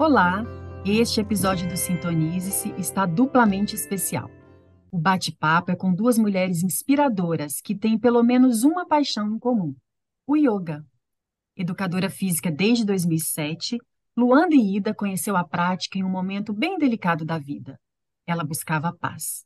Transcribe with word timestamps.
Olá, 0.00 0.42
este 0.82 1.20
episódio 1.20 1.68
do 1.68 1.76
Sintonize-se 1.76 2.70
está 2.78 3.04
duplamente 3.04 3.74
especial. 3.74 4.30
O 4.90 4.98
bate-papo 4.98 5.72
é 5.72 5.76
com 5.76 5.94
duas 5.94 6.16
mulheres 6.16 6.62
inspiradoras 6.62 7.60
que 7.60 7.76
têm 7.76 7.98
pelo 7.98 8.22
menos 8.22 8.64
uma 8.64 8.86
paixão 8.86 9.30
em 9.30 9.38
comum: 9.38 9.76
o 10.26 10.38
yoga. 10.38 10.82
Educadora 11.54 12.08
física 12.08 12.50
desde 12.50 12.82
2007, 12.86 13.76
Luanda 14.16 14.54
e 14.54 14.78
Ida 14.78 14.94
conheceu 14.94 15.36
a 15.36 15.44
prática 15.44 15.98
em 15.98 16.02
um 16.02 16.08
momento 16.08 16.54
bem 16.54 16.78
delicado 16.78 17.22
da 17.22 17.36
vida. 17.36 17.78
Ela 18.26 18.42
buscava 18.42 18.96
paz. 18.98 19.44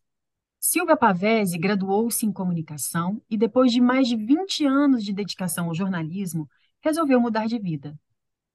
Silvia 0.61 0.97
Pavese 0.97 1.59
graduou-se 1.59 2.25
em 2.25 2.33
comunicação 2.33 3.21
e, 3.29 3.37
depois 3.37 3.73
de 3.73 3.81
mais 3.81 4.07
de 4.07 4.17
20 4.17 4.67
anos 4.67 5.03
de 5.03 5.13
dedicação 5.13 5.67
ao 5.67 5.75
jornalismo, 5.75 6.49
resolveu 6.81 7.21
mudar 7.21 7.49
de 7.49 7.59
vida, 7.59 7.99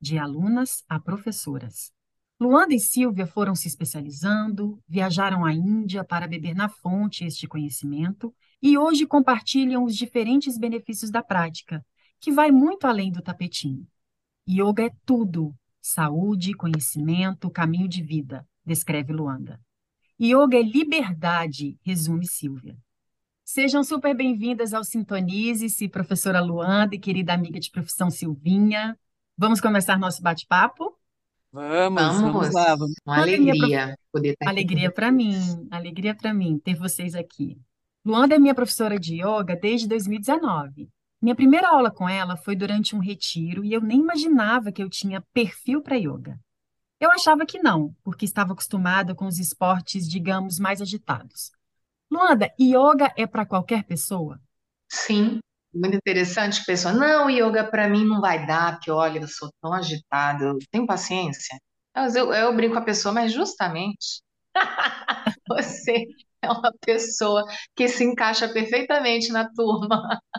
de 0.01 0.17
alunas 0.17 0.83
a 0.87 0.99
professoras. 0.99 1.91
Luanda 2.39 2.73
e 2.73 2.79
Silvia 2.79 3.27
foram 3.27 3.53
se 3.53 3.67
especializando, 3.67 4.81
viajaram 4.87 5.43
à 5.43 5.51
Índia 5.51 6.05
para 6.05 6.25
beber 6.25 6.55
na 6.55 6.69
fonte 6.69 7.25
este 7.25 7.45
conhecimento 7.45 8.33
e 8.61 8.77
hoje 8.77 9.05
compartilham 9.05 9.83
os 9.83 9.93
diferentes 9.93 10.57
benefícios 10.57 11.11
da 11.11 11.21
prática, 11.21 11.85
que 12.17 12.31
vai 12.31 12.49
muito 12.49 12.87
além 12.87 13.11
do 13.11 13.21
tapetinho. 13.21 13.85
Yoga 14.49 14.85
é 14.85 14.91
tudo: 15.05 15.53
saúde, 15.81 16.53
conhecimento, 16.53 17.49
caminho 17.49 17.89
de 17.89 18.01
vida, 18.01 18.47
descreve 18.65 19.11
Luanda. 19.11 19.59
Yoga 20.21 20.57
é 20.57 20.63
liberdade, 20.63 21.77
resume 21.81 22.25
Silvia. 22.25 22.77
Sejam 23.43 23.83
super 23.83 24.15
bem-vindas 24.15 24.73
ao 24.73 24.85
Sintonize-se, 24.85 25.89
professora 25.89 26.39
Luanda 26.39 26.95
e 26.95 26.99
querida 26.99 27.33
amiga 27.33 27.59
de 27.59 27.69
profissão 27.69 28.09
Silvinha. 28.09 28.97
Vamos 29.37 29.59
começar 29.59 29.99
nosso 29.99 30.21
bate-papo? 30.21 30.98
Vamos, 31.51 32.01
vamos 32.01 32.31
Vamos, 32.33 32.53
lá, 32.53 32.75
vamos. 32.75 32.95
uma 33.05 33.17
alegria 33.17 33.97
poder 34.11 34.29
estar 34.33 34.45
aqui 34.45 34.59
Alegria 34.59 34.91
para 34.91 35.11
mim, 35.11 35.67
alegria 35.71 36.15
para 36.15 36.33
mim 36.33 36.59
ter 36.59 36.75
vocês 36.75 37.15
aqui. 37.15 37.57
Luanda 38.05 38.35
é 38.35 38.39
minha 38.39 38.55
professora 38.55 38.99
de 38.99 39.15
yoga 39.15 39.55
desde 39.55 39.87
2019. 39.87 40.89
Minha 41.21 41.35
primeira 41.35 41.69
aula 41.69 41.91
com 41.91 42.07
ela 42.07 42.37
foi 42.37 42.55
durante 42.55 42.95
um 42.95 42.99
retiro 42.99 43.65
e 43.65 43.73
eu 43.73 43.81
nem 43.81 43.99
imaginava 43.99 44.71
que 44.71 44.81
eu 44.81 44.89
tinha 44.89 45.21
perfil 45.33 45.81
para 45.81 45.95
yoga. 45.95 46.39
Eu 46.99 47.11
achava 47.11 47.45
que 47.45 47.59
não, 47.59 47.95
porque 48.03 48.25
estava 48.25 48.53
acostumada 48.53 49.15
com 49.15 49.25
os 49.25 49.39
esportes, 49.39 50.07
digamos, 50.07 50.59
mais 50.59 50.81
agitados. 50.81 51.51
Luanda, 52.11 52.53
yoga 52.59 53.11
é 53.17 53.25
para 53.25 53.45
qualquer 53.45 53.83
pessoa? 53.83 54.39
Sim, 54.87 55.39
muito 55.73 55.95
interessante. 55.97 56.63
Pessoa, 56.65 56.93
não, 56.93 57.29
yoga 57.29 57.63
para 57.69 57.87
mim 57.89 58.05
não 58.05 58.21
vai 58.21 58.45
dar, 58.45 58.73
porque 58.73 58.91
olha, 58.91 59.19
eu 59.19 59.27
sou 59.27 59.51
tão 59.61 59.73
agitada, 59.73 60.45
eu 60.45 60.57
tenho 60.71 60.85
paciência. 60.87 61.57
Mas 61.95 62.15
eu, 62.15 62.33
eu 62.33 62.55
brinco 62.55 62.73
com 62.73 62.79
a 62.79 62.83
pessoa, 62.85 63.13
mas 63.13 63.31
justamente 63.33 64.21
você 65.47 66.05
é 66.41 66.49
uma 66.51 66.71
pessoa 66.85 67.45
que 67.75 67.87
se 67.87 68.03
encaixa 68.03 68.47
perfeitamente 68.49 69.31
na 69.31 69.49
turma. 69.53 70.03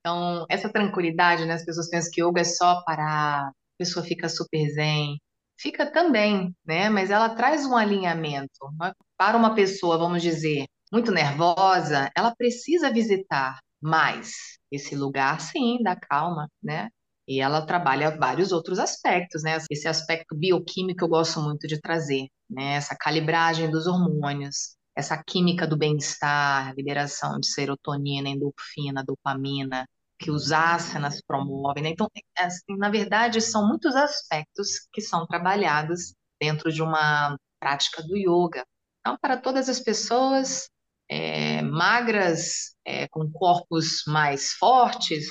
Então, 0.00 0.46
essa 0.50 0.72
tranquilidade, 0.72 1.44
né? 1.46 1.54
As 1.54 1.64
pessoas 1.64 1.90
pensam 1.90 2.10
que 2.12 2.22
yoga 2.22 2.40
é 2.40 2.44
só 2.44 2.82
parar, 2.84 3.48
a 3.48 3.52
pessoa 3.78 4.04
fica 4.04 4.28
super 4.28 4.68
zen. 4.70 5.16
Fica 5.58 5.90
também, 5.90 6.54
né? 6.66 6.88
Mas 6.90 7.10
ela 7.10 7.30
traz 7.34 7.66
um 7.66 7.76
alinhamento. 7.76 8.50
né? 8.80 8.92
Para 9.16 9.36
uma 9.36 9.54
pessoa, 9.54 9.98
vamos 9.98 10.22
dizer, 10.22 10.66
muito 10.92 11.10
nervosa, 11.12 12.10
ela 12.16 12.34
precisa 12.36 12.90
visitar 12.92 13.58
mais 13.80 14.32
esse 14.70 14.94
lugar, 14.96 15.40
sim, 15.40 15.82
da 15.82 15.96
calma, 15.96 16.48
né? 16.62 16.88
E 17.28 17.40
ela 17.40 17.64
trabalha 17.66 18.16
vários 18.16 18.52
outros 18.52 18.78
aspectos, 18.78 19.42
né? 19.42 19.58
Esse 19.70 19.88
aspecto 19.88 20.36
bioquímico 20.36 21.04
eu 21.04 21.08
gosto 21.08 21.40
muito 21.40 21.66
de 21.66 21.80
trazer, 21.80 22.26
né? 22.48 22.74
Essa 22.74 22.96
calibragem 22.96 23.70
dos 23.70 23.86
hormônios, 23.86 24.76
essa 24.94 25.22
química 25.22 25.66
do 25.66 25.76
bem-estar, 25.76 26.74
liberação 26.76 27.38
de 27.40 27.48
serotonina, 27.48 28.28
endorfina, 28.28 29.04
dopamina, 29.04 29.86
que 30.18 30.30
os 30.30 30.52
asanas 30.52 31.20
promovem, 31.26 31.82
né? 31.82 31.90
Então, 31.90 32.08
é, 32.38 32.44
assim, 32.44 32.76
na 32.78 32.88
verdade, 32.90 33.40
são 33.40 33.66
muitos 33.68 33.94
aspectos 33.94 34.86
que 34.92 35.00
são 35.00 35.26
trabalhados 35.26 36.14
dentro 36.40 36.72
de 36.72 36.82
uma 36.82 37.36
prática 37.60 38.02
do 38.02 38.16
yoga. 38.16 38.64
Então, 39.00 39.18
para 39.20 39.36
todas 39.36 39.68
as 39.68 39.80
pessoas 39.80 40.68
é, 41.08 41.62
magras, 41.62 42.74
é, 42.84 43.08
com 43.08 43.30
corpos 43.30 44.02
mais 44.06 44.52
fortes, 44.54 45.26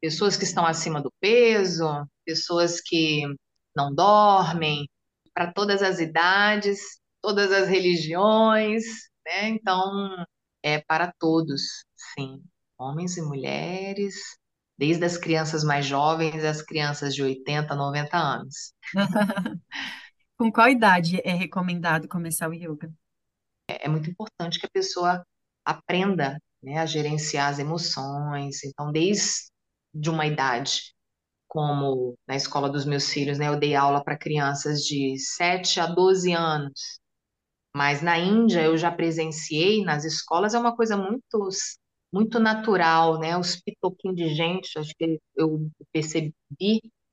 pessoas 0.00 0.36
que 0.36 0.44
estão 0.44 0.66
acima 0.66 1.00
do 1.02 1.12
peso, 1.20 1.86
pessoas 2.24 2.80
que 2.80 3.22
não 3.74 3.94
dormem, 3.94 4.88
para 5.34 5.52
todas 5.52 5.82
as 5.82 6.00
idades, 6.00 6.78
todas 7.22 7.52
as 7.52 7.68
religiões, 7.68 8.84
né? 9.26 9.48
Então, 9.48 10.24
é 10.62 10.80
para 10.80 11.12
todos, 11.18 11.84
sim, 12.14 12.42
homens 12.78 13.16
e 13.16 13.22
mulheres, 13.22 14.14
desde 14.78 15.04
as 15.04 15.18
crianças 15.18 15.62
mais 15.64 15.86
jovens 15.86 16.44
às 16.44 16.62
crianças 16.62 17.14
de 17.14 17.22
80, 17.22 17.74
90 17.74 18.16
anos. 18.16 18.72
Com 20.36 20.50
qual 20.50 20.68
idade 20.68 21.20
é 21.24 21.32
recomendado 21.32 22.08
começar 22.08 22.48
o 22.48 22.54
yoga? 22.54 22.90
É, 23.80 23.88
muito 23.88 24.10
importante 24.10 24.58
que 24.60 24.66
a 24.66 24.70
pessoa 24.72 25.24
aprenda, 25.64 26.40
né, 26.62 26.78
a 26.78 26.86
gerenciar 26.86 27.48
as 27.50 27.58
emoções. 27.58 28.64
Então, 28.64 28.92
desde 28.92 29.50
uma 30.08 30.26
idade 30.26 30.94
como 31.48 32.16
na 32.28 32.36
escola 32.36 32.70
dos 32.70 32.84
meus 32.84 33.10
filhos, 33.10 33.38
né? 33.38 33.48
Eu 33.48 33.58
dei 33.58 33.74
aula 33.74 34.02
para 34.04 34.16
crianças 34.16 34.82
de 34.82 35.18
7 35.18 35.80
a 35.80 35.86
12 35.86 36.32
anos, 36.32 37.00
mas 37.74 38.02
na 38.02 38.18
Índia 38.18 38.62
eu 38.62 38.76
já 38.76 38.90
presenciei 38.90 39.84
nas 39.84 40.04
escolas, 40.04 40.54
é 40.54 40.58
uma 40.58 40.76
coisa 40.76 40.96
muito, 40.96 41.48
muito 42.12 42.38
natural, 42.40 43.18
né? 43.18 43.36
Os 43.36 43.56
pitoquinhos 43.56 44.16
de 44.16 44.34
gente, 44.34 44.78
acho 44.78 44.94
que 44.96 45.18
eu 45.36 45.68
percebi 45.92 46.32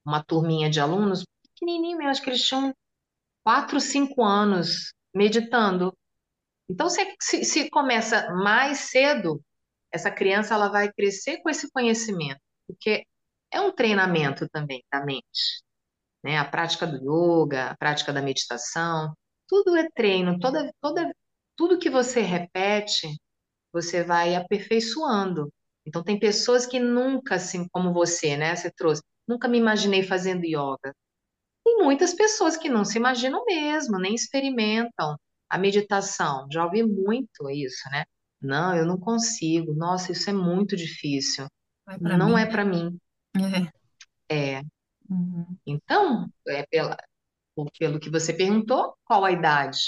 uma 0.05 0.23
turminha 0.23 0.69
de 0.69 0.79
alunos, 0.79 1.23
pequenininho 1.55 2.07
acho 2.07 2.21
que 2.21 2.29
eles 2.29 2.41
tinham 2.43 2.73
4, 3.43 3.79
5 3.79 4.23
anos 4.23 4.93
meditando. 5.15 5.93
Então, 6.69 6.89
se, 6.89 7.15
se, 7.21 7.45
se 7.45 7.69
começa 7.69 8.29
mais 8.33 8.79
cedo, 8.91 9.41
essa 9.91 10.11
criança 10.11 10.53
ela 10.53 10.69
vai 10.69 10.91
crescer 10.91 11.37
com 11.41 11.49
esse 11.49 11.69
conhecimento, 11.71 12.41
porque 12.67 13.05
é 13.51 13.61
um 13.61 13.71
treinamento 13.73 14.47
também 14.49 14.83
da 14.91 15.03
mente, 15.05 15.63
né? 16.23 16.37
A 16.37 16.45
prática 16.45 16.87
do 16.87 16.97
yoga, 16.97 17.71
a 17.71 17.77
prática 17.77 18.13
da 18.13 18.21
meditação, 18.21 19.13
tudo 19.47 19.75
é 19.77 19.89
treino, 19.91 20.39
toda, 20.39 20.71
toda, 20.81 21.11
tudo 21.55 21.79
que 21.79 21.89
você 21.89 22.21
repete, 22.21 23.07
você 23.73 24.03
vai 24.03 24.35
aperfeiçoando. 24.35 25.51
Então, 25.85 26.03
tem 26.03 26.19
pessoas 26.19 26.65
que 26.65 26.79
nunca, 26.79 27.35
assim 27.35 27.67
como 27.69 27.93
você, 27.93 28.37
né? 28.37 28.55
Você 28.55 28.71
trouxe, 28.71 29.01
nunca 29.27 29.47
me 29.47 29.57
imaginei 29.57 30.03
fazendo 30.03 30.45
yoga. 30.45 30.93
Tem 31.65 31.77
muitas 31.77 32.13
pessoas 32.13 32.57
que 32.57 32.69
não 32.69 32.85
se 32.85 32.97
imaginam 32.97 33.45
mesmo, 33.45 33.99
nem 33.99 34.15
experimentam 34.15 35.17
a 35.49 35.57
meditação. 35.57 36.47
Já 36.51 36.65
ouvi 36.65 36.83
muito 36.83 37.49
isso, 37.51 37.89
né? 37.91 38.05
Não, 38.41 38.75
eu 38.75 38.85
não 38.85 38.99
consigo. 38.99 39.73
Nossa, 39.73 40.11
isso 40.11 40.29
é 40.29 40.33
muito 40.33 40.75
difícil. 40.75 41.47
Para 42.01 42.17
Não 42.17 42.19
mim, 42.19 42.37
é 42.37 42.45
né? 42.45 42.47
para 42.47 42.65
mim. 42.65 42.99
É. 43.35 43.71
É, 44.29 44.61
Uhum. 45.09 45.57
então, 45.65 46.27
é 46.47 46.65
pela, 46.67 46.97
pelo 47.79 47.99
que 47.99 48.09
você 48.09 48.33
perguntou, 48.33 48.95
qual 49.05 49.25
a 49.25 49.31
idade? 49.31 49.79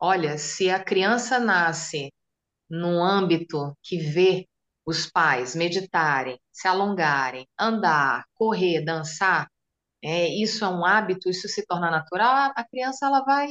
Olha, 0.00 0.38
se 0.38 0.70
a 0.70 0.82
criança 0.82 1.38
nasce 1.40 2.12
num 2.70 3.02
âmbito 3.04 3.76
que 3.82 3.98
vê 3.98 4.48
os 4.86 5.06
pais 5.10 5.54
meditarem, 5.56 6.38
se 6.52 6.68
alongarem, 6.68 7.46
andar, 7.58 8.24
correr, 8.34 8.84
dançar, 8.84 9.48
é, 10.02 10.28
isso 10.28 10.64
é 10.64 10.68
um 10.68 10.84
hábito, 10.86 11.30
isso 11.30 11.48
se 11.48 11.66
torna 11.66 11.90
natural, 11.90 12.52
a 12.56 12.64
criança 12.64 13.06
ela 13.06 13.22
vai 13.24 13.48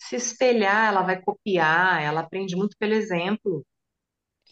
se 0.00 0.16
espelhar, 0.16 0.88
ela 0.88 1.02
vai 1.02 1.20
copiar, 1.22 2.02
ela 2.02 2.20
aprende 2.22 2.56
muito 2.56 2.76
pelo 2.78 2.94
exemplo. 2.94 3.64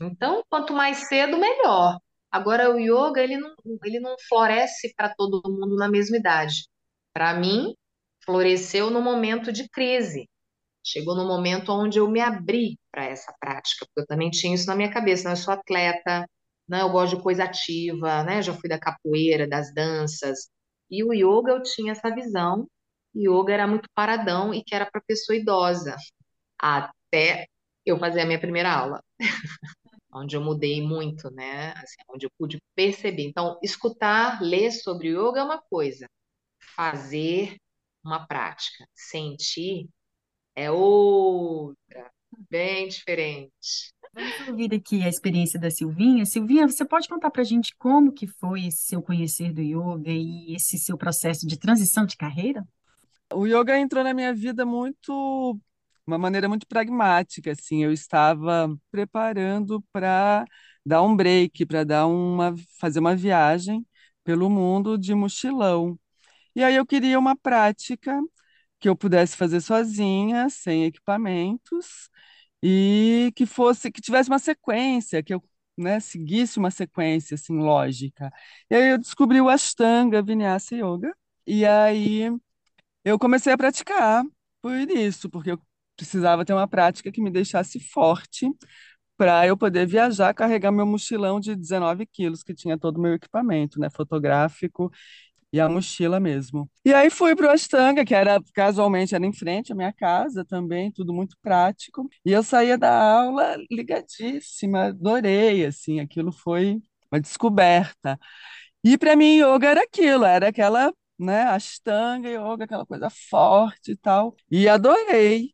Então, 0.01 0.45
quanto 0.49 0.73
mais 0.73 1.09
cedo, 1.09 1.39
melhor. 1.39 1.99
Agora, 2.31 2.71
o 2.71 2.79
yoga, 2.79 3.23
ele 3.23 3.37
não, 3.39 3.55
ele 3.85 4.01
não 4.01 4.17
floresce 4.29 4.95
para 4.95 5.15
todo 5.15 5.43
mundo 5.51 5.77
na 5.77 5.89
mesma 5.89 6.17
idade. 6.17 6.69
Para 7.13 7.35
mim, 7.35 7.75
floresceu 8.25 8.91
no 8.91 9.01
momento 9.03 9.53
de 9.53 9.69
crise. 9.69 10.29
Chegou 10.85 11.17
no 11.17 11.27
momento 11.27 11.73
onde 11.73 11.99
eu 11.99 12.09
me 12.11 12.21
abri 12.21 12.79
para 12.91 13.05
essa 13.05 13.33
prática, 13.41 13.87
porque 13.87 14.01
eu 14.03 14.07
também 14.07 14.31
tinha 14.31 14.55
isso 14.55 14.67
na 14.67 14.77
minha 14.77 14.91
cabeça, 14.93 15.25
né? 15.29 15.33
Eu 15.33 15.37
sou 15.37 15.55
atleta, 15.55 16.27
né? 16.69 16.83
Eu 16.83 16.91
gosto 16.91 17.17
de 17.17 17.23
coisa 17.23 17.45
ativa, 17.45 18.23
né? 18.25 18.43
Já 18.43 18.55
fui 18.55 18.69
da 18.69 18.79
capoeira, 18.79 19.49
das 19.49 19.73
danças. 19.75 20.49
E 20.91 21.05
o 21.05 21.13
yoga 21.13 21.53
eu 21.53 21.63
tinha 21.63 21.93
essa 21.93 22.15
visão. 22.15 22.67
Yoga 23.19 23.53
era 23.53 23.67
muito 23.67 23.89
paradão 23.95 24.55
e 24.55 24.63
que 24.63 24.75
era 24.75 24.87
para 24.91 25.01
pessoa 25.01 25.37
idosa, 25.37 25.97
até 26.59 27.47
eu 27.85 27.99
fazer 27.99 28.21
a 28.21 28.27
minha 28.27 28.41
primeira 28.41 28.73
aula 28.73 29.03
onde 30.13 30.37
eu 30.37 30.41
mudei 30.43 30.83
muito, 30.83 31.31
né? 31.31 31.73
Assim, 31.73 31.97
onde 32.09 32.27
eu 32.27 32.31
pude 32.39 32.59
perceber. 32.75 33.25
Então, 33.25 33.59
escutar, 33.63 34.43
ler 34.43 34.71
sobre 34.73 35.09
yoga 35.09 35.41
é 35.41 35.45
uma 35.45 35.61
coisa, 35.61 36.07
fazer 36.77 37.57
uma 38.05 38.27
prática. 38.27 38.87
Sentir 38.95 39.89
é 40.55 40.71
outra, 40.71 42.11
bem 42.51 42.89
diferente. 42.89 43.93
Vamos 44.13 44.49
ouvir 44.49 44.75
aqui 44.75 45.03
a 45.03 45.09
experiência 45.09 45.61
da 45.61 45.71
Silvinha. 45.71 46.25
Silvinha, 46.25 46.67
você 46.67 46.85
pode 46.85 47.09
contar 47.09 47.31
para 47.31 47.43
a 47.43 47.45
gente 47.45 47.75
como 47.77 48.13
que 48.13 48.27
foi 48.27 48.67
esse 48.67 48.83
seu 48.83 49.03
conhecer 49.03 49.53
do 49.53 49.63
yoga 49.63 50.11
e 50.11 50.55
esse 50.55 50.79
seu 50.79 50.97
processo 50.97 51.47
de 51.47 51.59
transição 51.59 52.05
de 52.05 52.17
carreira? 52.17 52.67
O 53.33 53.47
yoga 53.47 53.79
entrou 53.79 54.03
na 54.05 54.15
minha 54.15 54.33
vida 54.35 54.65
muito, 54.65 55.59
uma 56.07 56.19
maneira 56.19 56.49
muito 56.49 56.67
pragmática, 56.67 57.53
assim. 57.53 57.85
Eu 57.85 57.93
estava 57.93 58.75
preparando 58.91 59.83
para 59.93 60.45
dar 60.85 61.03
um 61.03 61.15
break, 61.17 61.67
para 61.67 61.85
dar 61.85 62.07
uma, 62.07 62.55
fazer 62.81 63.01
uma 63.01 63.15
viagem 63.17 63.87
pelo 64.25 64.49
mundo 64.51 64.97
de 64.99 65.15
mochilão. 65.15 65.99
E 66.57 66.65
aí 66.65 66.77
eu 66.77 66.87
queria 66.87 67.19
uma 67.19 67.37
prática 67.37 68.19
que 68.81 68.89
eu 68.89 68.97
pudesse 68.97 69.37
fazer 69.37 69.61
sozinha, 69.61 70.49
sem 70.51 70.85
equipamentos, 70.87 72.11
e 72.63 73.33
que 73.37 73.47
fosse, 73.47 73.91
que 73.91 74.01
tivesse 74.01 74.31
uma 74.31 74.39
sequência, 74.39 75.23
que 75.23 75.35
eu 75.35 75.43
né, 75.77 76.01
seguisse 76.01 76.59
uma 76.59 76.71
sequência 76.71 77.35
assim 77.37 77.59
lógica. 77.59 78.33
E 78.71 78.75
aí 78.75 78.91
eu 78.93 78.99
descobri 78.99 79.41
o 79.41 79.49
Ashtanga 79.49 80.23
Vinyasa 80.23 80.75
Yoga, 80.77 81.15
e 81.47 81.65
aí 81.67 82.31
eu 83.09 83.19
comecei 83.19 83.53
a 83.53 83.59
praticar 83.59 84.25
por 84.63 84.73
isso, 84.91 85.31
porque 85.31 85.53
eu 85.53 85.61
precisava 85.97 86.45
ter 86.45 86.53
uma 86.53 86.69
prática 86.69 87.11
que 87.13 87.21
me 87.23 87.31
deixasse 87.31 87.81
forte 87.81 88.51
para 89.17 89.47
eu 89.47 89.57
poder 89.57 89.87
viajar, 89.87 90.35
carregar 90.35 90.73
meu 90.73 90.87
mochilão 90.87 91.41
de 91.41 91.57
19 91.57 92.07
quilos, 92.07 92.43
que 92.43 92.55
tinha 92.55 92.79
todo 92.79 92.99
o 92.99 93.03
meu 93.03 93.15
equipamento, 93.15 93.81
né, 93.81 93.89
fotográfico 93.91 94.91
e 95.53 95.61
a 95.61 95.69
mochila 95.69 96.21
mesmo. 96.21 96.71
E 96.85 96.93
aí 96.95 97.11
fui 97.11 97.35
para 97.37 97.49
o 97.49 97.51
Ashtanga, 97.51 98.05
que 98.05 98.15
era 98.15 98.41
casualmente 98.55 99.15
era 99.15 99.25
em 99.27 99.33
frente 99.33 99.73
à 99.73 99.75
minha 99.77 99.93
casa 99.93 100.45
também, 100.45 100.93
tudo 100.93 101.13
muito 101.15 101.37
prático. 101.43 102.09
E 102.25 102.33
eu 102.33 102.43
saía 102.43 102.79
da 102.79 102.91
aula 103.23 103.57
ligadíssima, 103.71 104.87
adorei, 104.89 105.65
assim, 105.67 106.01
aquilo 106.01 106.33
foi 106.33 106.81
uma 107.11 107.21
descoberta. 107.21 108.19
E 108.85 108.97
para 108.99 109.17
mim 109.17 109.39
yoga 109.41 109.69
era 109.69 109.83
aquilo, 109.83 110.25
era 110.25 110.49
aquela, 110.49 110.93
né, 111.19 111.43
Ashtanga 111.45 112.29
yoga, 112.29 112.65
aquela 112.65 112.87
coisa 112.87 113.09
forte 113.11 113.93
e 113.93 113.97
tal. 113.97 114.37
E 114.51 114.69
adorei. 114.69 115.53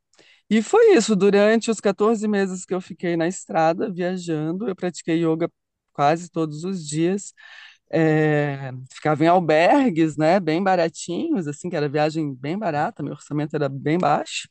E 0.51 0.63
foi 0.63 0.95
isso, 0.95 1.17
durante 1.17 1.71
os 1.71 1.81
14 1.81 2.29
meses 2.29 2.65
que 2.65 2.75
eu 2.75 2.81
fiquei 2.81 3.17
na 3.17 3.27
estrada 3.27 3.91
viajando, 3.91 4.69
eu 4.69 4.77
pratiquei 4.77 5.25
yoga 5.25 5.51
quase 5.93 6.31
todos 6.31 6.65
os 6.65 6.87
dias 6.87 7.33
é, 7.93 8.73
ficava 8.93 9.25
em 9.25 9.29
albergues, 9.29 10.17
né, 10.17 10.41
bem 10.41 10.63
baratinhos, 10.63 11.47
assim, 11.47 11.71
que 11.71 11.77
era 11.77 11.89
viagem 11.89 12.35
bem 12.35 12.59
barata, 12.59 13.03
meu 13.03 13.13
orçamento 13.13 13.55
era 13.55 13.69
bem 13.69 13.99
baixo. 13.99 14.49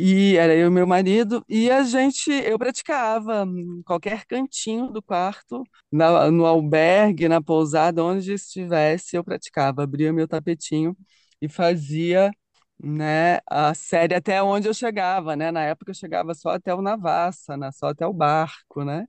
E 0.00 0.36
era 0.36 0.54
eu 0.54 0.68
e 0.68 0.70
meu 0.70 0.86
marido, 0.86 1.44
e 1.48 1.68
a 1.70 1.82
gente, 1.82 2.30
eu 2.30 2.56
praticava 2.56 3.44
em 3.44 3.82
qualquer 3.82 4.24
cantinho 4.26 4.92
do 4.92 5.02
quarto, 5.02 5.64
na, 5.90 6.30
no 6.30 6.46
albergue, 6.46 7.28
na 7.28 7.42
pousada, 7.42 8.04
onde 8.04 8.32
estivesse, 8.34 9.16
eu 9.16 9.24
praticava, 9.24 9.82
abria 9.82 10.12
meu 10.12 10.28
tapetinho 10.28 10.96
e 11.42 11.48
fazia, 11.48 12.30
né, 12.82 13.38
a 13.50 13.74
série 13.74 14.14
até 14.14 14.40
onde 14.42 14.68
eu 14.68 14.74
chegava, 14.74 15.34
né? 15.34 15.50
Na 15.50 15.62
época 15.64 15.90
eu 15.90 15.94
chegava 15.96 16.32
só 16.34 16.50
até 16.50 16.72
o 16.74 16.80
Navassa, 16.82 17.56
né, 17.56 17.70
só 17.72 17.88
até 17.88 18.06
o 18.06 18.12
barco, 18.12 18.84
né? 18.84 19.04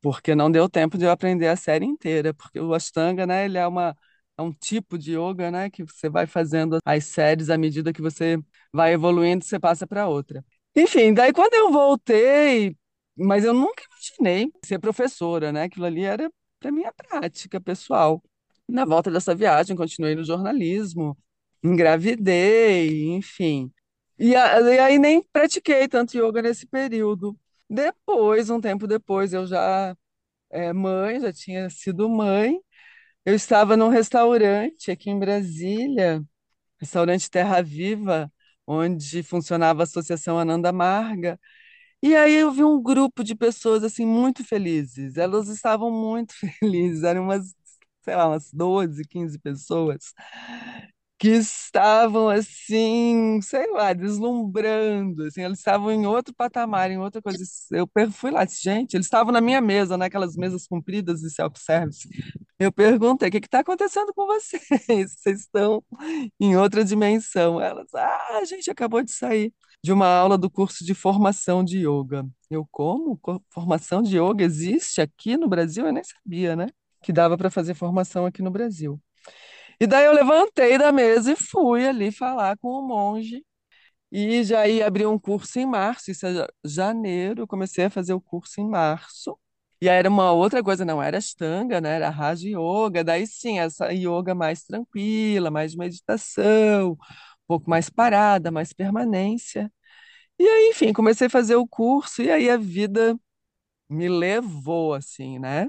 porque 0.00 0.34
não 0.34 0.50
deu 0.50 0.68
tempo 0.68 0.98
de 0.98 1.04
eu 1.04 1.10
aprender 1.10 1.48
a 1.48 1.56
série 1.56 1.84
inteira, 1.84 2.32
porque 2.34 2.60
o 2.60 2.74
Ashtanga, 2.74 3.26
né, 3.26 3.44
ele 3.44 3.58
é 3.58 3.66
uma 3.66 3.96
é 4.38 4.42
um 4.42 4.52
tipo 4.52 4.98
de 4.98 5.16
yoga, 5.16 5.50
né, 5.50 5.70
que 5.70 5.84
você 5.84 6.08
vai 6.08 6.26
fazendo 6.26 6.78
as 6.84 7.04
séries 7.06 7.50
à 7.50 7.56
medida 7.58 7.92
que 7.92 8.02
você 8.02 8.38
vai 8.72 8.92
evoluindo, 8.92 9.44
você 9.44 9.58
passa 9.58 9.86
para 9.86 10.08
outra. 10.08 10.44
Enfim, 10.74 11.14
daí 11.14 11.32
quando 11.32 11.54
eu 11.54 11.72
voltei, 11.72 12.76
mas 13.16 13.44
eu 13.44 13.54
nunca 13.54 13.82
imaginei 13.90 14.52
ser 14.64 14.78
professora, 14.78 15.50
né? 15.52 15.62
Aquilo 15.64 15.86
ali 15.86 16.04
era 16.04 16.30
para 16.60 16.70
minha 16.70 16.92
prática 16.92 17.60
pessoal. 17.60 18.22
Na 18.68 18.84
volta 18.84 19.10
dessa 19.10 19.34
viagem, 19.34 19.76
continuei 19.76 20.14
no 20.14 20.24
jornalismo, 20.24 21.16
engravidei, 21.62 23.10
enfim. 23.14 23.72
E, 24.18 24.34
aí 24.36 24.98
nem 24.98 25.22
pratiquei 25.32 25.88
tanto 25.88 26.16
yoga 26.16 26.42
nesse 26.42 26.66
período. 26.66 27.38
Depois, 27.68 28.50
um 28.50 28.60
tempo 28.60 28.86
depois, 28.86 29.32
eu 29.32 29.46
já 29.46 29.96
é, 30.50 30.72
mãe, 30.72 31.20
já 31.20 31.32
tinha 31.32 31.70
sido 31.70 32.08
mãe. 32.08 32.58
Eu 33.26 33.34
estava 33.34 33.76
num 33.76 33.88
restaurante 33.90 34.90
aqui 34.92 35.10
em 35.10 35.18
Brasília, 35.18 36.24
restaurante 36.80 37.30
Terra 37.30 37.62
Viva, 37.62 38.32
onde 38.66 39.22
funcionava 39.24 39.82
a 39.82 39.84
Associação 39.84 40.38
Ananda 40.38 40.72
Marga. 40.72 41.40
E 42.02 42.16
aí 42.16 42.34
eu 42.34 42.52
vi 42.52 42.64
um 42.64 42.82
grupo 42.82 43.24
de 43.24 43.34
pessoas 43.36 43.84
assim 43.84 44.06
muito 44.06 44.44
felizes. 44.44 45.16
Elas 45.18 45.48
estavam 45.48 45.90
muito 45.92 46.34
felizes, 46.60 47.04
eram 47.04 47.24
umas, 47.24 47.54
sei 48.02 48.16
lá, 48.16 48.28
umas 48.28 48.52
12, 48.52 49.04
15 49.06 49.38
pessoas 49.38 50.14
que 51.18 51.28
estavam 51.30 52.28
assim, 52.28 53.40
sei 53.40 53.70
lá, 53.72 53.92
deslumbrando, 53.94 55.24
assim, 55.24 55.42
eles 55.42 55.58
estavam 55.58 55.90
em 55.90 56.06
outro 56.06 56.34
patamar, 56.34 56.90
em 56.90 56.98
outra 56.98 57.22
coisa. 57.22 57.42
Eu 57.72 57.88
fui 58.12 58.30
lá, 58.30 58.44
gente, 58.46 58.94
eles 58.94 59.06
estavam 59.06 59.32
na 59.32 59.40
minha 59.40 59.60
mesa, 59.62 59.96
naquelas 59.96 60.36
né, 60.36 60.42
mesas 60.46 60.66
compridas 60.66 61.20
de 61.22 61.30
self-service. 61.30 62.06
Eu 62.58 62.72
perguntei, 62.72 63.28
o 63.28 63.32
que 63.32 63.38
está 63.38 63.60
acontecendo 63.60 64.14
com 64.14 64.26
vocês? 64.26 64.62
Vocês 65.12 65.40
estão 65.40 65.84
em 66.40 66.56
outra 66.56 66.82
dimensão. 66.84 67.60
Elas, 67.60 67.92
ah, 67.94 68.38
a 68.40 68.44
gente 68.44 68.70
acabou 68.70 69.02
de 69.02 69.12
sair 69.12 69.52
de 69.84 69.92
uma 69.92 70.06
aula 70.06 70.38
do 70.38 70.50
curso 70.50 70.84
de 70.84 70.94
formação 70.94 71.62
de 71.62 71.80
yoga. 71.80 72.26
Eu, 72.50 72.66
como? 72.70 73.20
Formação 73.50 74.02
de 74.02 74.18
yoga 74.18 74.42
existe 74.44 75.02
aqui 75.02 75.36
no 75.36 75.48
Brasil? 75.48 75.86
Eu 75.86 75.92
nem 75.92 76.02
sabia, 76.02 76.56
né? 76.56 76.68
Que 77.02 77.12
dava 77.12 77.36
para 77.36 77.50
fazer 77.50 77.74
formação 77.74 78.24
aqui 78.24 78.40
no 78.42 78.50
Brasil. 78.50 78.98
E 79.80 79.86
daí 79.86 80.06
eu 80.06 80.12
levantei 80.12 80.78
da 80.78 80.90
mesa 80.92 81.32
e 81.32 81.36
fui 81.36 81.86
ali 81.86 82.10
falar 82.10 82.56
com 82.58 82.68
o 82.68 82.86
monge. 82.86 83.44
E 84.10 84.44
já 84.44 84.66
ia 84.68 84.86
abrir 84.86 85.06
um 85.06 85.18
curso 85.18 85.58
em 85.58 85.66
março, 85.66 86.10
isso 86.10 86.26
é 86.26 86.46
janeiro, 86.64 87.42
eu 87.42 87.46
comecei 87.46 87.86
a 87.86 87.90
fazer 87.90 88.14
o 88.14 88.20
curso 88.20 88.60
em 88.60 88.68
março. 88.68 89.38
E 89.80 89.88
aí 89.88 89.96
era 89.98 90.08
uma 90.08 90.32
outra 90.32 90.62
coisa, 90.62 90.84
não 90.84 91.02
era 91.02 91.18
Ashtanga, 91.18 91.80
né? 91.80 91.96
Era 91.96 92.10
Raja 92.10 92.48
Yoga. 92.48 93.04
Daí 93.04 93.26
sim, 93.26 93.58
essa 93.58 93.92
yoga 93.92 94.34
mais 94.34 94.64
tranquila, 94.64 95.50
mais 95.50 95.74
meditação, 95.74 96.92
um 96.92 96.96
pouco 97.46 97.68
mais 97.70 97.90
parada, 97.90 98.50
mais 98.50 98.72
permanência. 98.72 99.70
E 100.38 100.46
aí, 100.48 100.70
enfim, 100.70 100.92
comecei 100.92 101.28
a 101.28 101.30
fazer 101.30 101.56
o 101.56 101.66
curso 101.68 102.22
e 102.22 102.30
aí 102.30 102.50
a 102.50 102.56
vida 102.58 103.18
me 103.88 104.08
levou 104.08 104.94
assim, 104.94 105.38
né? 105.38 105.68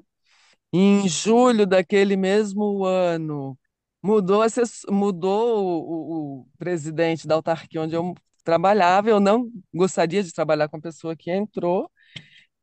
Em 0.74 1.08
julho 1.08 1.66
daquele 1.66 2.16
mesmo 2.18 2.86
ano, 2.86 3.58
Mudou, 4.04 4.42
mudou 4.90 5.66
o, 5.66 6.42
o, 6.42 6.48
presidente 6.58 7.28
da 7.28 7.36
autarquia 7.36 7.82
onde 7.82 7.96
eu 7.96 8.14
trabalhava. 8.44 9.10
Eu 9.10 9.20
não 9.20 9.52
gostaria 9.74 10.24
de 10.24 10.32
trabalhar 10.34 10.70
com 10.70 10.78
a 10.78 10.82
pessoa 10.82 11.16
que 11.16 11.32
entrou. 11.32 11.92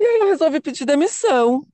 E 0.00 0.04
aí 0.04 0.20
eu 0.20 0.26
resolvi 0.28 0.60
pedir 0.60 0.84
demissão. 0.84 1.66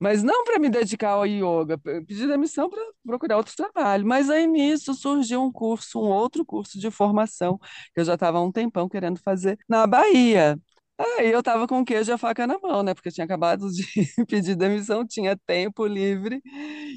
Mas 0.00 0.22
não 0.22 0.44
para 0.44 0.58
me 0.58 0.68
dedicar 0.70 1.10
ao 1.12 1.26
yoga, 1.26 1.78
pedi 1.78 2.26
demissão 2.26 2.70
para 2.70 2.82
procurar 3.06 3.36
outro 3.38 3.54
trabalho. 3.56 4.06
Mas 4.06 4.30
aí 4.30 4.46
nisso 4.46 4.94
surgiu 4.94 5.42
um 5.42 5.52
curso, 5.52 6.00
um 6.00 6.08
outro 6.10 6.44
curso 6.44 6.78
de 6.78 6.90
formação, 6.90 7.58
que 7.94 8.00
eu 8.00 8.04
já 8.04 8.14
estava 8.14 8.38
há 8.38 8.42
um 8.42 8.52
tempão 8.52 8.88
querendo 8.88 9.18
fazer 9.20 9.58
na 9.68 9.86
Bahia. 9.86 10.60
Aí 10.98 11.32
eu 11.32 11.42
tava 11.42 11.66
com 11.68 11.84
queijo 11.84 12.10
e 12.10 12.14
a 12.14 12.18
faca 12.18 12.46
na 12.46 12.58
mão, 12.58 12.82
né? 12.82 12.94
Porque 12.94 13.08
eu 13.08 13.12
tinha 13.12 13.24
acabado 13.24 13.68
de 13.70 13.84
pedir 14.28 14.56
demissão, 14.56 15.06
tinha 15.06 15.36
tempo 15.46 15.86
livre 15.86 16.42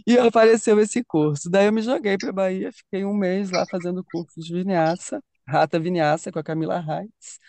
e 0.08 0.18
apareceu 0.18 0.80
esse 0.80 1.04
curso. 1.04 1.50
Daí 1.50 1.66
eu 1.68 1.74
me 1.74 1.82
joguei 1.82 2.18
para 2.18 2.32
Bahia, 2.34 2.72
fiquei 2.72 3.06
um 3.06 3.14
mês 3.16 3.52
lá 3.52 3.66
fazendo 3.70 4.04
curso 4.04 4.40
de 4.40 4.54
vinhaça, 4.64 5.22
Rata 5.48 5.80
Vinhaça 5.80 6.32
com 6.32 6.40
a 6.40 6.44
Camila 6.44 6.80
Reitz. 6.80 7.40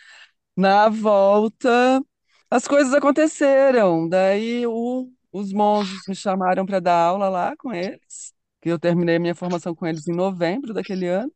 Na 0.55 0.89
volta, 0.89 2.01
as 2.49 2.67
coisas 2.67 2.93
aconteceram. 2.93 4.07
Daí 4.07 4.65
o, 4.67 5.09
os 5.31 5.51
monges 5.53 6.01
me 6.07 6.15
chamaram 6.15 6.65
para 6.65 6.79
dar 6.79 6.95
aula 6.97 7.29
lá 7.29 7.55
com 7.57 7.73
eles, 7.73 8.33
que 8.61 8.69
eu 8.69 8.79
terminei 8.79 9.19
minha 9.19 9.35
formação 9.35 9.75
com 9.75 9.85
eles 9.85 10.07
em 10.07 10.15
novembro 10.15 10.73
daquele 10.73 11.07
ano. 11.07 11.31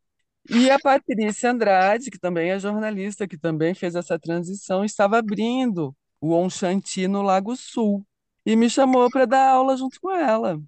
E 0.49 0.69
a 0.71 0.79
Patrícia 0.79 1.51
Andrade, 1.51 2.09
que 2.11 2.19
também 2.19 2.49
é 2.51 2.59
jornalista, 2.59 3.27
que 3.27 3.37
também 3.37 3.73
fez 3.75 3.95
essa 3.95 4.17
transição, 4.19 4.83
estava 4.83 5.17
abrindo 5.19 5.95
o 6.19 6.33
On 6.33 6.49
Shanti 6.49 7.07
no 7.07 7.21
Lago 7.21 7.55
Sul 7.55 8.05
e 8.45 8.55
me 8.55 8.69
chamou 8.69 9.09
para 9.11 9.25
dar 9.25 9.49
aula 9.49 9.77
junto 9.77 9.99
com 10.01 10.11
ela. 10.11 10.59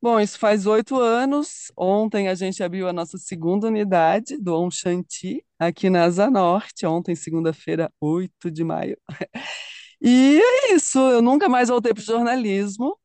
Bom, 0.00 0.20
isso 0.20 0.38
faz 0.38 0.66
oito 0.66 0.96
anos. 1.00 1.72
Ontem 1.76 2.28
a 2.28 2.34
gente 2.34 2.62
abriu 2.62 2.88
a 2.88 2.92
nossa 2.92 3.18
segunda 3.18 3.66
unidade 3.66 4.38
do 4.38 4.54
On 4.56 4.70
Shanti 4.70 5.44
aqui 5.58 5.90
na 5.90 6.04
Asa 6.04 6.30
Norte, 6.30 6.86
ontem, 6.86 7.14
segunda-feira, 7.16 7.90
8 8.00 8.50
de 8.50 8.62
maio. 8.62 8.96
E 10.00 10.40
é 10.40 10.74
isso, 10.74 10.98
eu 10.98 11.22
nunca 11.22 11.48
mais 11.48 11.68
voltei 11.68 11.92
para 11.94 12.00
o 12.00 12.04
jornalismo. 12.04 12.98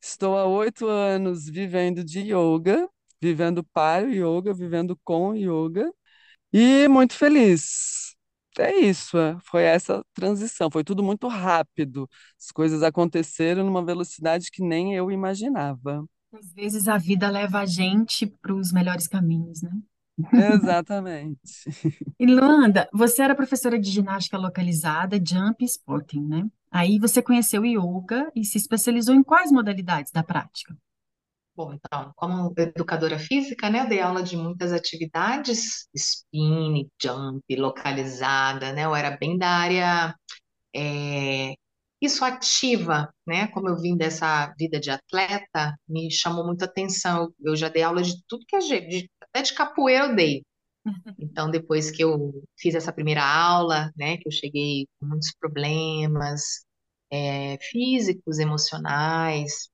Estou 0.00 0.36
há 0.38 0.46
oito 0.46 0.86
anos 0.88 1.48
vivendo 1.48 2.04
de 2.04 2.20
yoga 2.20 2.88
vivendo 3.20 3.64
para 3.64 4.06
o 4.06 4.10
yoga, 4.10 4.54
vivendo 4.54 4.98
com 5.04 5.34
yoga. 5.34 5.92
E 6.52 6.88
muito 6.88 7.14
feliz. 7.14 8.16
É 8.58 8.74
isso, 8.76 9.16
é. 9.16 9.36
foi 9.44 9.62
essa 9.62 10.02
transição, 10.12 10.68
foi 10.70 10.82
tudo 10.82 11.02
muito 11.02 11.28
rápido. 11.28 12.08
As 12.40 12.50
coisas 12.50 12.82
aconteceram 12.82 13.64
numa 13.64 13.84
velocidade 13.84 14.50
que 14.50 14.62
nem 14.62 14.96
eu 14.96 15.12
imaginava. 15.12 16.04
Às 16.32 16.52
vezes 16.52 16.88
a 16.88 16.98
vida 16.98 17.30
leva 17.30 17.60
a 17.60 17.66
gente 17.66 18.26
para 18.26 18.54
os 18.54 18.72
melhores 18.72 19.06
caminhos, 19.06 19.62
né? 19.62 19.70
Exatamente. 20.34 21.38
E 22.18 22.26
Luanda, 22.26 22.88
você 22.92 23.22
era 23.22 23.34
professora 23.34 23.78
de 23.78 23.90
ginástica 23.90 24.36
localizada, 24.36 25.16
jump 25.24 25.62
e 25.62 25.66
sporting, 25.66 26.22
né? 26.26 26.46
Aí 26.70 26.98
você 26.98 27.22
conheceu 27.22 27.64
yoga 27.64 28.30
e 28.34 28.44
se 28.44 28.58
especializou 28.58 29.14
em 29.14 29.22
quais 29.22 29.50
modalidades 29.52 30.12
da 30.12 30.22
prática? 30.22 30.76
Bom, 31.56 31.72
então, 31.72 32.12
como 32.14 32.54
educadora 32.56 33.18
física, 33.18 33.68
né, 33.68 33.80
eu 33.80 33.88
dei 33.88 34.00
aula 34.00 34.22
de 34.22 34.36
muitas 34.36 34.72
atividades, 34.72 35.88
spin, 35.94 36.88
jump, 37.02 37.42
localizada, 37.56 38.72
né? 38.72 38.84
Eu 38.84 38.94
era 38.94 39.16
bem 39.16 39.36
da 39.36 39.48
área 39.48 40.14
é, 40.74 41.54
isso 42.00 42.24
ativa, 42.24 43.12
né? 43.26 43.48
Como 43.48 43.68
eu 43.68 43.76
vim 43.80 43.96
dessa 43.96 44.52
vida 44.58 44.80
de 44.80 44.90
atleta, 44.90 45.74
me 45.88 46.10
chamou 46.12 46.44
muita 46.46 46.66
atenção. 46.66 47.32
Eu 47.40 47.56
já 47.56 47.68
dei 47.68 47.82
aula 47.82 48.02
de 48.02 48.14
tudo 48.28 48.44
que 48.46 48.56
é 48.56 48.60
jeito, 48.60 48.88
de- 48.88 49.10
até 49.32 49.42
de 49.42 49.54
capoeira 49.54 50.06
eu 50.06 50.16
dei. 50.16 50.42
Então, 51.18 51.50
depois 51.50 51.90
que 51.90 52.02
eu 52.04 52.44
fiz 52.58 52.74
essa 52.74 52.92
primeira 52.92 53.24
aula, 53.24 53.92
né, 53.96 54.16
que 54.18 54.28
eu 54.28 54.32
cheguei 54.32 54.86
com 55.00 55.06
muitos 55.06 55.32
problemas, 55.40 56.64
é, 57.10 57.58
físicos, 57.60 58.38
emocionais, 58.38 59.68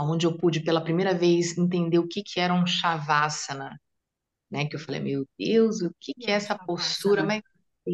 onde 0.00 0.26
eu 0.26 0.36
pude 0.38 0.60
pela 0.64 0.82
primeira 0.82 1.14
vez 1.14 1.56
entender 1.58 1.98
o 1.98 2.08
que 2.08 2.22
que 2.22 2.40
era 2.40 2.54
um 2.54 2.66
shavasana, 2.66 3.80
né, 4.50 4.66
que 4.68 4.76
eu 4.76 4.80
falei, 4.80 5.00
meu 5.00 5.26
Deus, 5.38 5.82
o 5.82 5.92
que 6.00 6.14
Que 6.18 6.30
é 6.30 6.32
é 6.32 6.36
o 6.36 6.36
essa 6.36 6.58
postura? 6.58 7.22
Shavasana? 7.22 7.26
Mas, 7.26 7.42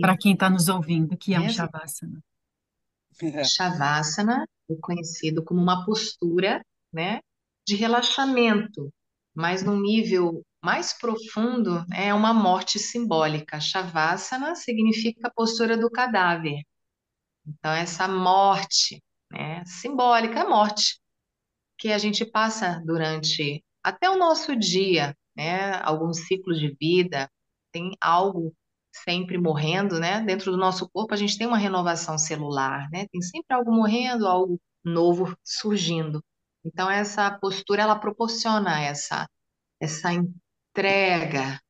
Para 0.00 0.16
quem 0.18 0.34
está 0.34 0.50
nos 0.50 0.68
ouvindo, 0.68 1.16
que 1.16 1.34
é 1.34 1.40
um 1.40 1.48
Shavasana? 1.48 2.22
Shavasana 3.42 4.44
é 4.70 4.74
conhecido 4.80 5.44
como 5.44 5.60
uma 5.60 5.84
postura, 5.84 6.64
né, 6.92 7.20
de 7.66 7.74
relaxamento, 7.76 8.92
mas 9.34 9.62
num 9.62 9.80
nível 9.80 10.42
mais 10.62 10.92
profundo 10.92 11.84
é 11.92 12.12
uma 12.12 12.32
morte 12.34 12.78
simbólica. 12.78 13.60
Shavasana 13.60 14.54
significa 14.54 15.28
a 15.28 15.30
postura 15.30 15.76
do 15.76 15.90
cadáver. 15.90 16.62
Então 17.46 17.72
essa 17.72 18.08
morte, 18.08 19.02
né, 19.30 19.64
simbólica, 19.64 20.42
a 20.42 20.48
morte 20.48 21.00
que 21.78 21.92
a 21.92 21.98
gente 21.98 22.24
passa 22.24 22.82
durante 22.84 23.64
até 23.82 24.10
o 24.10 24.18
nosso 24.18 24.56
dia, 24.56 25.16
né? 25.36 25.72
Alguns 25.82 26.26
ciclos 26.26 26.58
de 26.58 26.76
vida, 26.80 27.30
tem 27.72 27.92
algo 28.00 28.54
sempre 28.92 29.38
morrendo, 29.38 29.98
né? 30.00 30.20
Dentro 30.20 30.50
do 30.50 30.58
nosso 30.58 30.88
corpo, 30.90 31.14
a 31.14 31.16
gente 31.16 31.38
tem 31.38 31.46
uma 31.46 31.58
renovação 31.58 32.18
celular, 32.18 32.88
né? 32.90 33.06
Tem 33.08 33.22
sempre 33.22 33.54
algo 33.54 33.70
morrendo, 33.72 34.26
algo 34.26 34.60
novo 34.84 35.36
surgindo. 35.44 36.22
Então, 36.64 36.90
essa 36.90 37.30
postura, 37.30 37.82
ela 37.82 37.98
proporciona 37.98 38.80
essa, 38.82 39.28
essa 39.80 40.10
entrega. 40.78 41.60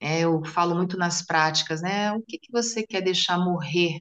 né? 0.00 0.20
eu 0.22 0.44
falo 0.44 0.74
muito 0.74 0.96
nas 0.98 1.24
práticas, 1.24 1.82
né? 1.82 2.12
O 2.12 2.22
que 2.22 2.38
que 2.38 2.52
você 2.52 2.86
quer 2.86 3.02
deixar 3.02 3.38
morrer 3.38 4.00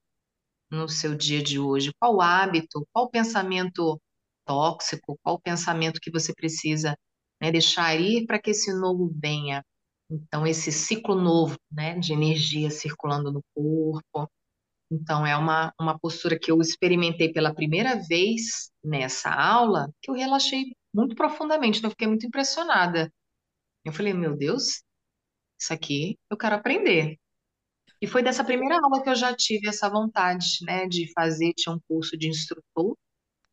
no 0.71 0.89
seu 0.89 1.15
dia 1.15 1.41
de 1.43 1.59
hoje? 1.59 1.93
Qual 1.99 2.21
hábito, 2.21 2.87
qual 2.93 3.09
pensamento 3.09 3.99
tóxico, 4.45 5.17
qual 5.23 5.39
pensamento 5.39 5.99
que 6.01 6.11
você 6.11 6.33
precisa, 6.33 6.95
né, 7.41 7.51
deixar 7.51 7.95
ir 7.95 8.25
para 8.25 8.39
que 8.41 8.51
esse 8.51 8.73
novo 8.73 9.11
venha? 9.15 9.63
Então, 10.11 10.45
esse 10.45 10.71
ciclo 10.71 11.15
novo, 11.15 11.57
né, 11.71 11.97
de 11.99 12.13
energia 12.13 12.69
circulando 12.69 13.31
no 13.31 13.41
corpo. 13.55 14.29
Então, 14.91 15.25
é 15.25 15.35
uma, 15.37 15.73
uma 15.79 15.97
postura 15.99 16.37
que 16.39 16.51
eu 16.51 16.59
experimentei 16.61 17.31
pela 17.31 17.53
primeira 17.55 17.95
vez 17.95 18.71
nessa 18.83 19.31
aula, 19.33 19.89
que 20.01 20.11
eu 20.11 20.15
relaxei 20.15 20.75
muito 20.93 21.15
profundamente, 21.15 21.79
então 21.79 21.87
eu 21.89 21.91
fiquei 21.91 22.07
muito 22.07 22.25
impressionada. 22.27 23.11
Eu 23.85 23.93
falei, 23.93 24.13
meu 24.13 24.35
Deus, 24.35 24.83
isso 25.59 25.73
aqui 25.73 26.17
eu 26.29 26.37
quero 26.37 26.55
aprender. 26.55 27.17
E 28.01 28.07
foi 28.07 28.21
dessa 28.23 28.43
primeira 28.43 28.75
aula 28.81 29.01
que 29.01 29.09
eu 29.09 29.15
já 29.15 29.35
tive 29.35 29.67
essa 29.67 29.89
vontade, 29.89 30.45
né, 30.63 30.87
de 30.87 31.11
fazer, 31.13 31.53
tinha 31.53 31.73
um 31.75 31.79
curso 31.87 32.17
de 32.17 32.27
instrutor 32.27 32.97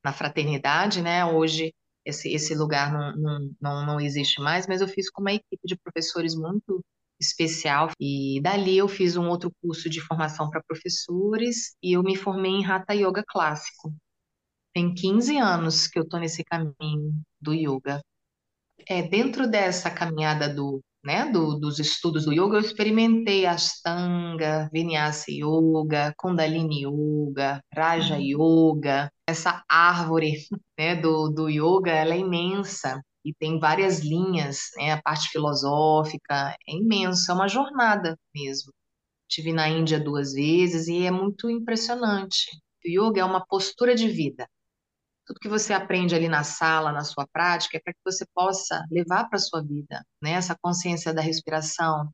na 0.04 0.12
fraternidade, 0.12 1.02
né, 1.02 1.24
hoje 1.24 1.72
esse, 2.04 2.32
esse 2.32 2.54
lugar 2.54 2.92
não, 2.92 3.16
não, 3.16 3.54
não, 3.60 3.86
não 3.86 4.00
existe 4.00 4.40
mais, 4.40 4.66
mas 4.66 4.80
eu 4.80 4.88
fiz 4.88 5.10
com 5.10 5.20
uma 5.20 5.32
equipe 5.32 5.60
de 5.64 5.76
professores 5.76 6.34
muito 6.34 6.84
especial, 7.20 7.90
e 8.00 8.40
dali 8.42 8.78
eu 8.78 8.88
fiz 8.88 9.16
um 9.16 9.28
outro 9.28 9.52
curso 9.60 9.90
de 9.90 10.00
formação 10.00 10.48
para 10.48 10.62
professores, 10.62 11.76
e 11.82 11.92
eu 11.96 12.02
me 12.02 12.16
formei 12.16 12.50
em 12.50 12.64
Hatha 12.64 12.94
Yoga 12.94 13.22
Clássico. 13.28 13.94
Tem 14.72 14.94
15 14.94 15.36
anos 15.36 15.86
que 15.86 15.98
eu 15.98 16.04
estou 16.04 16.18
nesse 16.18 16.42
caminho 16.44 17.12
do 17.40 17.52
yoga. 17.52 18.00
É, 18.88 19.02
dentro 19.02 19.48
dessa 19.48 19.90
caminhada 19.90 20.48
do, 20.52 20.80
né, 21.04 21.30
do, 21.30 21.58
dos 21.58 21.78
estudos 21.78 22.24
do 22.24 22.32
yoga, 22.32 22.56
eu 22.56 22.60
experimentei 22.60 23.46
Ashtanga, 23.46 24.68
Vinyasa 24.72 25.26
Yoga, 25.30 26.14
Kundalini 26.16 26.84
Yoga, 26.84 27.62
Raja 27.74 28.16
Uhum. 28.16 28.20
Yoga. 28.74 29.10
Essa 29.26 29.62
árvore, 29.68 30.34
né, 30.78 30.94
do, 30.96 31.28
do 31.30 31.48
yoga, 31.48 31.90
ela 31.92 32.14
é 32.14 32.18
imensa 32.18 33.00
e 33.24 33.34
tem 33.34 33.58
várias 33.58 34.00
linhas, 34.00 34.60
né, 34.76 34.92
a 34.92 35.02
parte 35.02 35.28
filosófica 35.28 36.56
é 36.68 36.72
imensa, 36.74 37.32
é 37.32 37.34
uma 37.34 37.48
jornada 37.48 38.16
mesmo. 38.34 38.72
Tive 39.28 39.52
na 39.52 39.68
Índia 39.68 40.00
duas 40.00 40.32
vezes 40.32 40.88
e 40.88 41.04
é 41.06 41.10
muito 41.10 41.48
impressionante. 41.50 42.46
O 42.84 42.88
yoga 42.88 43.20
é 43.20 43.24
uma 43.24 43.44
postura 43.46 43.94
de 43.94 44.08
vida. 44.08 44.46
Tudo 45.30 45.38
que 45.38 45.48
você 45.48 45.72
aprende 45.72 46.12
ali 46.12 46.28
na 46.28 46.42
sala, 46.42 46.90
na 46.90 47.04
sua 47.04 47.24
prática, 47.32 47.76
é 47.76 47.80
para 47.80 47.92
que 47.92 48.00
você 48.04 48.26
possa 48.34 48.84
levar 48.90 49.28
para 49.28 49.36
a 49.36 49.40
sua 49.40 49.62
vida, 49.62 50.04
né? 50.20 50.32
Essa 50.32 50.58
consciência 50.60 51.14
da 51.14 51.22
respiração, 51.22 52.12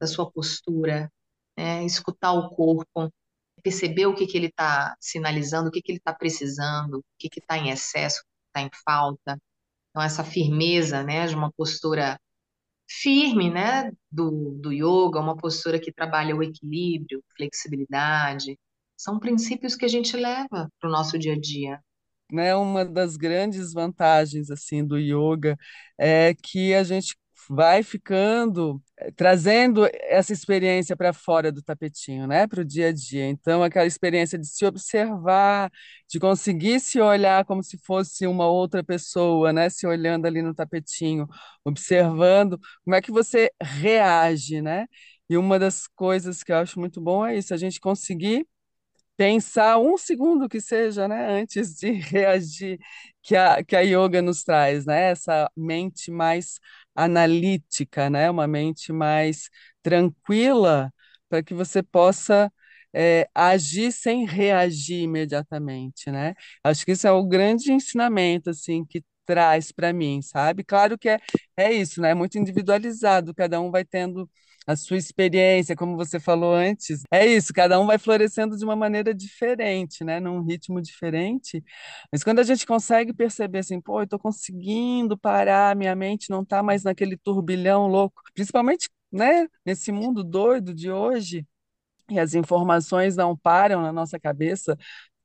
da 0.00 0.06
sua 0.06 0.30
postura, 0.30 1.10
né? 1.58 1.84
Escutar 1.84 2.32
o 2.34 2.50
corpo, 2.50 3.12
perceber 3.60 4.06
o 4.06 4.14
que 4.14 4.24
que 4.24 4.36
ele 4.36 4.46
está 4.46 4.94
sinalizando, 5.00 5.68
o 5.68 5.72
que 5.72 5.82
que 5.82 5.90
ele 5.90 5.98
está 5.98 6.14
precisando, 6.14 6.98
o 6.98 7.04
que 7.18 7.28
está 7.36 7.58
em 7.58 7.70
excesso, 7.70 8.20
o 8.20 8.22
que 8.22 8.60
está 8.60 8.60
em 8.68 8.70
falta. 8.84 9.36
Então, 9.90 10.00
essa 10.00 10.22
firmeza, 10.22 11.02
né, 11.02 11.26
de 11.26 11.34
uma 11.34 11.50
postura 11.50 12.20
firme, 12.88 13.50
né, 13.50 13.90
do, 14.12 14.52
do 14.60 14.72
yoga, 14.72 15.18
uma 15.18 15.36
postura 15.36 15.80
que 15.80 15.92
trabalha 15.92 16.36
o 16.36 16.42
equilíbrio, 16.44 17.20
flexibilidade, 17.36 18.56
são 18.96 19.18
princípios 19.18 19.74
que 19.74 19.84
a 19.84 19.88
gente 19.88 20.16
leva 20.16 20.70
para 20.80 20.88
o 20.88 20.92
nosso 20.92 21.18
dia 21.18 21.34
a 21.34 21.40
dia. 21.40 21.82
Né, 22.32 22.54
uma 22.54 22.84
das 22.84 23.16
grandes 23.16 23.72
vantagens 23.72 24.50
assim 24.50 24.84
do 24.84 24.98
yoga 24.98 25.56
é 25.98 26.34
que 26.34 26.74
a 26.74 26.82
gente 26.84 27.16
vai 27.50 27.82
ficando 27.82 28.82
eh, 28.98 29.10
trazendo 29.12 29.88
essa 29.94 30.32
experiência 30.32 30.94
para 30.96 31.12
fora 31.14 31.50
do 31.50 31.62
tapetinho, 31.62 32.26
né, 32.26 32.46
para 32.46 32.60
o 32.60 32.64
dia 32.64 32.88
a 32.88 32.92
dia. 32.92 33.26
Então, 33.28 33.62
aquela 33.62 33.86
experiência 33.86 34.38
de 34.38 34.46
se 34.46 34.66
observar, 34.66 35.70
de 36.08 36.18
conseguir 36.20 36.78
se 36.80 37.00
olhar 37.00 37.44
como 37.44 37.62
se 37.62 37.78
fosse 37.78 38.26
uma 38.26 38.46
outra 38.46 38.84
pessoa, 38.84 39.52
né, 39.52 39.70
se 39.70 39.86
olhando 39.86 40.26
ali 40.26 40.42
no 40.42 40.54
tapetinho, 40.54 41.26
observando 41.64 42.58
como 42.84 42.94
é 42.96 43.00
que 43.02 43.10
você 43.10 43.50
reage, 43.62 44.60
né? 44.60 44.86
E 45.28 45.36
uma 45.36 45.58
das 45.58 45.86
coisas 45.86 46.42
que 46.42 46.52
eu 46.52 46.56
acho 46.56 46.78
muito 46.80 47.00
bom 47.00 47.24
é 47.26 47.36
isso, 47.36 47.52
a 47.54 47.56
gente 47.56 47.80
conseguir 47.80 48.46
pensar 49.18 49.78
um 49.80 49.98
segundo 49.98 50.48
que 50.48 50.62
seja, 50.62 51.08
né, 51.08 51.42
antes 51.42 51.76
de 51.76 51.92
reagir, 51.92 52.78
que 53.22 53.36
a, 53.36 53.64
que 53.64 53.76
a 53.76 53.82
yoga 53.82 54.22
nos 54.22 54.44
traz, 54.44 54.86
né, 54.86 55.10
essa 55.12 55.50
mente 55.56 56.10
mais 56.12 56.60
analítica, 56.96 58.10
né, 58.10 58.30
uma 58.30 58.48
mente 58.48 58.92
mais 58.94 59.50
tranquila, 59.82 60.92
para 61.28 61.42
que 61.42 61.54
você 61.54 61.82
possa 61.82 62.52
é, 62.94 63.28
agir 63.34 63.92
sem 63.92 64.24
reagir 64.26 65.02
imediatamente, 65.02 66.10
né? 66.10 66.34
Acho 66.64 66.84
que 66.86 66.92
isso 66.92 67.06
é 67.06 67.12
o 67.12 67.24
grande 67.26 67.70
ensinamento, 67.72 68.50
assim, 68.50 68.84
que 68.84 69.04
traz 69.26 69.70
para 69.72 69.92
mim, 69.92 70.22
sabe? 70.22 70.64
Claro 70.64 70.96
que 70.98 71.08
é, 71.10 71.18
é 71.56 71.72
isso, 71.72 72.00
né? 72.00 72.10
É 72.12 72.14
muito 72.14 72.38
individualizado, 72.38 73.34
cada 73.34 73.60
um 73.60 73.70
vai 73.70 73.84
tendo 73.84 74.28
a 74.68 74.76
sua 74.76 74.98
experiência, 74.98 75.74
como 75.74 75.96
você 75.96 76.20
falou 76.20 76.52
antes. 76.54 77.02
É 77.10 77.26
isso, 77.26 77.54
cada 77.54 77.80
um 77.80 77.86
vai 77.86 77.98
florescendo 77.98 78.54
de 78.56 78.64
uma 78.64 78.76
maneira 78.76 79.14
diferente, 79.14 80.04
né? 80.04 80.20
Num 80.20 80.42
ritmo 80.42 80.82
diferente. 80.82 81.64
Mas 82.12 82.22
quando 82.22 82.40
a 82.40 82.42
gente 82.42 82.66
consegue 82.66 83.14
perceber 83.14 83.60
assim, 83.60 83.80
pô, 83.80 84.00
eu 84.00 84.04
estou 84.04 84.18
conseguindo 84.18 85.16
parar, 85.16 85.74
minha 85.74 85.96
mente 85.96 86.28
não 86.28 86.42
está 86.42 86.62
mais 86.62 86.84
naquele 86.84 87.16
turbilhão 87.16 87.86
louco, 87.86 88.22
principalmente, 88.34 88.90
né, 89.10 89.48
nesse 89.64 89.90
mundo 89.90 90.22
doido 90.22 90.74
de 90.74 90.90
hoje, 90.90 91.46
e 92.10 92.18
as 92.18 92.34
informações 92.34 93.16
não 93.16 93.36
param 93.36 93.82
na 93.82 93.92
nossa 93.92 94.20
cabeça, 94.20 94.76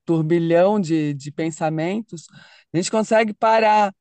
turbilhão 0.06 0.80
de, 0.80 1.14
de 1.14 1.32
pensamentos, 1.32 2.28
a 2.74 2.78
gente 2.78 2.92
consegue 2.92 3.34
parar 3.34 3.94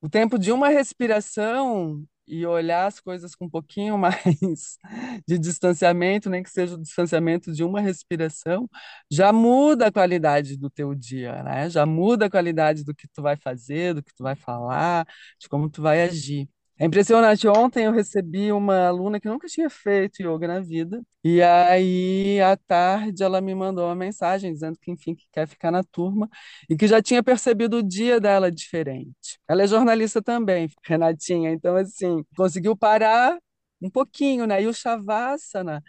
o 0.00 0.08
tempo 0.08 0.38
de 0.38 0.52
uma 0.52 0.68
respiração 0.68 2.04
e 2.26 2.46
olhar 2.46 2.86
as 2.86 3.00
coisas 3.00 3.34
com 3.34 3.46
um 3.46 3.50
pouquinho 3.50 3.96
mais 3.98 4.78
de 5.26 5.38
distanciamento, 5.38 6.30
nem 6.30 6.42
que 6.42 6.50
seja 6.50 6.74
o 6.74 6.80
distanciamento 6.80 7.52
de 7.52 7.64
uma 7.64 7.80
respiração, 7.80 8.68
já 9.10 9.32
muda 9.32 9.86
a 9.88 9.92
qualidade 9.92 10.56
do 10.56 10.70
teu 10.70 10.94
dia, 10.94 11.42
né? 11.42 11.68
Já 11.70 11.86
muda 11.86 12.26
a 12.26 12.30
qualidade 12.30 12.84
do 12.84 12.94
que 12.94 13.08
tu 13.08 13.22
vai 13.22 13.36
fazer, 13.36 13.94
do 13.94 14.02
que 14.02 14.14
tu 14.14 14.22
vai 14.22 14.34
falar, 14.36 15.06
de 15.40 15.48
como 15.48 15.68
tu 15.70 15.82
vai 15.82 16.02
agir. 16.02 16.48
É 16.78 16.84
impressionante. 16.86 17.46
Ontem 17.46 17.84
eu 17.84 17.92
recebi 17.92 18.50
uma 18.52 18.88
aluna 18.88 19.20
que 19.20 19.28
nunca 19.28 19.46
tinha 19.46 19.70
feito 19.70 20.20
yoga 20.22 20.48
na 20.48 20.60
vida. 20.60 21.00
E 21.22 21.40
aí, 21.40 22.40
à 22.40 22.56
tarde, 22.56 23.22
ela 23.22 23.40
me 23.40 23.54
mandou 23.54 23.86
uma 23.86 23.94
mensagem 23.94 24.52
dizendo 24.52 24.76
que, 24.80 24.90
enfim, 24.90 25.14
que 25.14 25.24
quer 25.32 25.46
ficar 25.46 25.70
na 25.70 25.84
turma 25.84 26.28
e 26.68 26.76
que 26.76 26.88
já 26.88 27.00
tinha 27.00 27.22
percebido 27.22 27.78
o 27.78 27.82
dia 27.82 28.20
dela 28.20 28.50
diferente. 28.50 29.38
Ela 29.48 29.62
é 29.62 29.66
jornalista 29.68 30.20
também, 30.20 30.68
Renatinha. 30.84 31.50
Então, 31.52 31.76
assim, 31.76 32.24
conseguiu 32.36 32.76
parar 32.76 33.38
um 33.80 33.88
pouquinho, 33.90 34.44
né? 34.46 34.60
E 34.62 34.66
o 34.66 34.74
Shavasana 34.74 35.82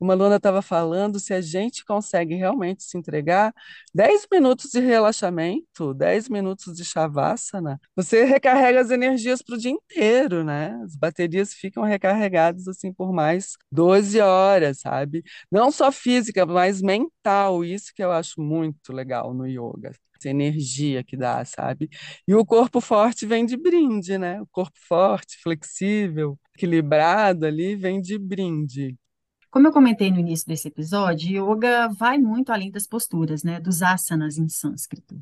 uma 0.00 0.14
aluna 0.14 0.36
estava 0.36 0.62
falando, 0.62 1.20
se 1.20 1.34
a 1.34 1.40
gente 1.40 1.84
consegue 1.84 2.34
realmente 2.34 2.82
se 2.82 2.96
entregar, 2.96 3.52
10 3.94 4.26
minutos 4.32 4.70
de 4.70 4.80
relaxamento, 4.80 5.92
10 5.94 6.28
minutos 6.28 6.74
de 6.76 6.84
shavasana, 6.84 7.80
você 7.94 8.24
recarrega 8.24 8.80
as 8.80 8.90
energias 8.90 9.42
para 9.42 9.54
o 9.56 9.58
dia 9.58 9.70
inteiro, 9.70 10.42
né? 10.44 10.80
As 10.84 10.96
baterias 10.96 11.52
ficam 11.54 11.82
recarregadas 11.84 12.66
assim 12.68 12.92
por 12.92 13.12
mais 13.12 13.56
12 13.70 14.20
horas, 14.20 14.80
sabe? 14.80 15.22
Não 15.50 15.70
só 15.70 15.92
física, 15.92 16.46
mas 16.46 16.80
mental, 16.80 17.64
isso 17.64 17.92
que 17.94 18.02
eu 18.02 18.10
acho 18.10 18.40
muito 18.40 18.92
legal 18.92 19.34
no 19.34 19.46
yoga 19.46 19.92
essa 20.20 20.28
energia 20.28 21.02
que 21.02 21.16
dá, 21.16 21.44
sabe? 21.44 21.88
E 22.28 22.34
o 22.34 22.44
corpo 22.44 22.80
forte 22.80 23.26
vem 23.26 23.46
de 23.46 23.56
brinde, 23.56 24.18
né? 24.18 24.40
O 24.42 24.46
corpo 24.48 24.78
forte, 24.86 25.38
flexível, 25.42 26.38
equilibrado 26.54 27.46
ali, 27.46 27.74
vem 27.74 28.00
de 28.00 28.18
brinde. 28.18 28.96
Como 29.50 29.66
eu 29.66 29.72
comentei 29.72 30.12
no 30.12 30.20
início 30.20 30.46
desse 30.46 30.68
episódio, 30.68 31.52
yoga 31.52 31.88
vai 31.88 32.18
muito 32.18 32.52
além 32.52 32.70
das 32.70 32.86
posturas, 32.86 33.42
né, 33.42 33.58
dos 33.58 33.82
asanas 33.82 34.38
em 34.38 34.48
sânscrito. 34.48 35.20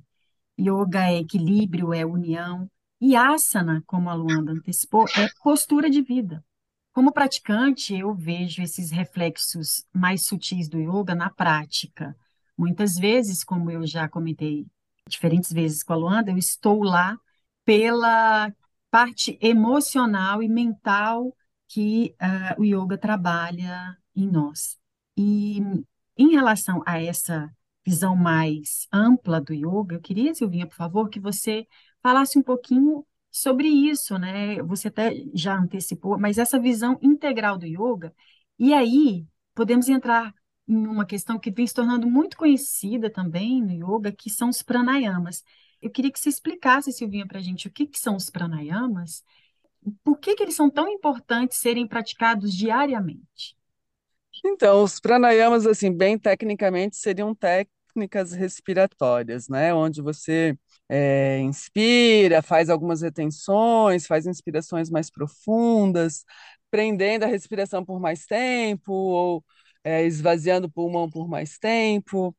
Yoga 0.61 1.09
é 1.09 1.21
equilíbrio, 1.21 1.95
é 1.95 2.05
união, 2.05 2.71
e 3.01 3.17
asana, 3.17 3.83
como 3.87 4.11
a 4.11 4.15
Luanda 4.15 4.53
antecipou, 4.53 5.07
é 5.17 5.29
postura 5.43 5.89
de 5.89 6.03
vida. 6.03 6.45
Como 6.93 7.13
praticante, 7.13 7.95
eu 7.95 8.13
vejo 8.15 8.61
esses 8.61 8.91
reflexos 8.91 9.87
mais 9.95 10.27
sutis 10.27 10.69
do 10.69 10.79
yoga 10.79 11.15
na 11.15 11.31
prática. 11.31 12.15
Muitas 12.57 12.99
vezes, 12.99 13.43
como 13.43 13.71
eu 13.71 13.87
já 13.87 14.09
comentei 14.09 14.67
diferentes 15.09 15.53
vezes 15.53 15.83
com 15.83 15.95
a 15.95 15.97
Luanda, 15.97 16.31
eu 16.31 16.37
estou 16.37 16.83
lá 16.83 17.19
pela 17.65 18.53
parte 18.91 19.39
emocional 19.41 20.43
e 20.43 20.49
mental 20.49 21.35
que 21.69 22.15
uh, 22.21 22.61
o 22.61 22.65
yoga 22.65 22.99
trabalha 22.99 23.97
em 24.23 24.29
nós. 24.31 24.79
E 25.17 25.61
em 26.17 26.31
relação 26.31 26.83
a 26.87 27.01
essa 27.03 27.51
visão 27.85 28.17
mais 28.17 28.87
ampla 28.93 29.41
do 29.41 29.55
yoga, 29.55 29.97
eu 29.97 30.01
queria, 30.01 30.35
Silvinha, 30.35 30.67
por 30.67 30.77
favor, 30.77 31.09
que 31.09 31.21
você 31.21 31.67
falasse 32.03 32.39
um 32.39 32.43
pouquinho 32.43 33.07
sobre 33.31 33.69
isso, 33.69 34.19
né? 34.19 34.63
Você 34.63 34.89
até 34.89 35.15
já 35.35 35.57
antecipou, 35.57 36.19
mas 36.19 36.39
essa 36.39 36.59
visão 36.59 36.99
integral 37.03 37.57
do 37.59 37.67
yoga. 37.67 38.15
E 38.59 38.75
aí 38.75 39.27
podemos 39.55 39.89
entrar 39.89 40.35
em 40.67 40.87
uma 40.87 41.07
questão 41.07 41.39
que 41.39 41.51
vem 41.51 41.67
se 41.67 41.75
tornando 41.75 42.07
muito 42.09 42.37
conhecida 42.37 43.11
também 43.11 43.63
no 43.63 43.73
yoga, 43.73 44.13
que 44.13 44.29
são 44.31 44.49
os 44.51 44.63
pranayamas. 44.63 45.45
Eu 45.81 45.91
queria 45.91 46.11
que 46.13 46.19
você 46.19 46.29
explicasse, 46.29 46.93
Silvinha, 46.93 47.27
para 47.27 47.39
a 47.39 47.43
gente 47.43 47.69
o 47.69 47.71
que, 47.71 47.87
que 47.87 47.99
são 47.99 48.17
os 48.17 48.29
pranayamas, 48.31 49.25
por 50.05 50.19
que, 50.19 50.35
que 50.35 50.43
eles 50.43 50.55
são 50.55 50.71
tão 50.71 50.89
importantes 50.89 51.59
serem 51.59 51.87
praticados 51.87 52.55
diariamente. 52.55 53.58
Então, 54.45 54.83
os 54.83 55.01
pranayamas, 55.01 55.67
assim, 55.67 55.93
bem 55.93 56.19
tecnicamente, 56.19 56.97
seriam 56.97 57.35
técnicas 57.35 58.33
respiratórias, 58.33 59.49
né? 59.49 59.75
Onde 59.75 60.01
você 60.03 60.57
é, 60.89 61.39
inspira, 61.41 62.43
faz 62.43 62.71
algumas 62.71 63.03
retenções, 63.03 64.07
faz 64.07 64.27
inspirações 64.27 64.91
mais 64.91 65.11
profundas, 65.11 66.25
prendendo 66.71 67.25
a 67.25 67.27
respiração 67.27 67.85
por 67.85 68.01
mais 68.01 68.27
tempo, 68.27 68.93
ou 68.93 69.45
é, 69.85 70.05
esvaziando 70.05 70.67
o 70.67 70.71
pulmão 70.71 71.09
por 71.11 71.29
mais 71.29 71.59
tempo 71.59 72.37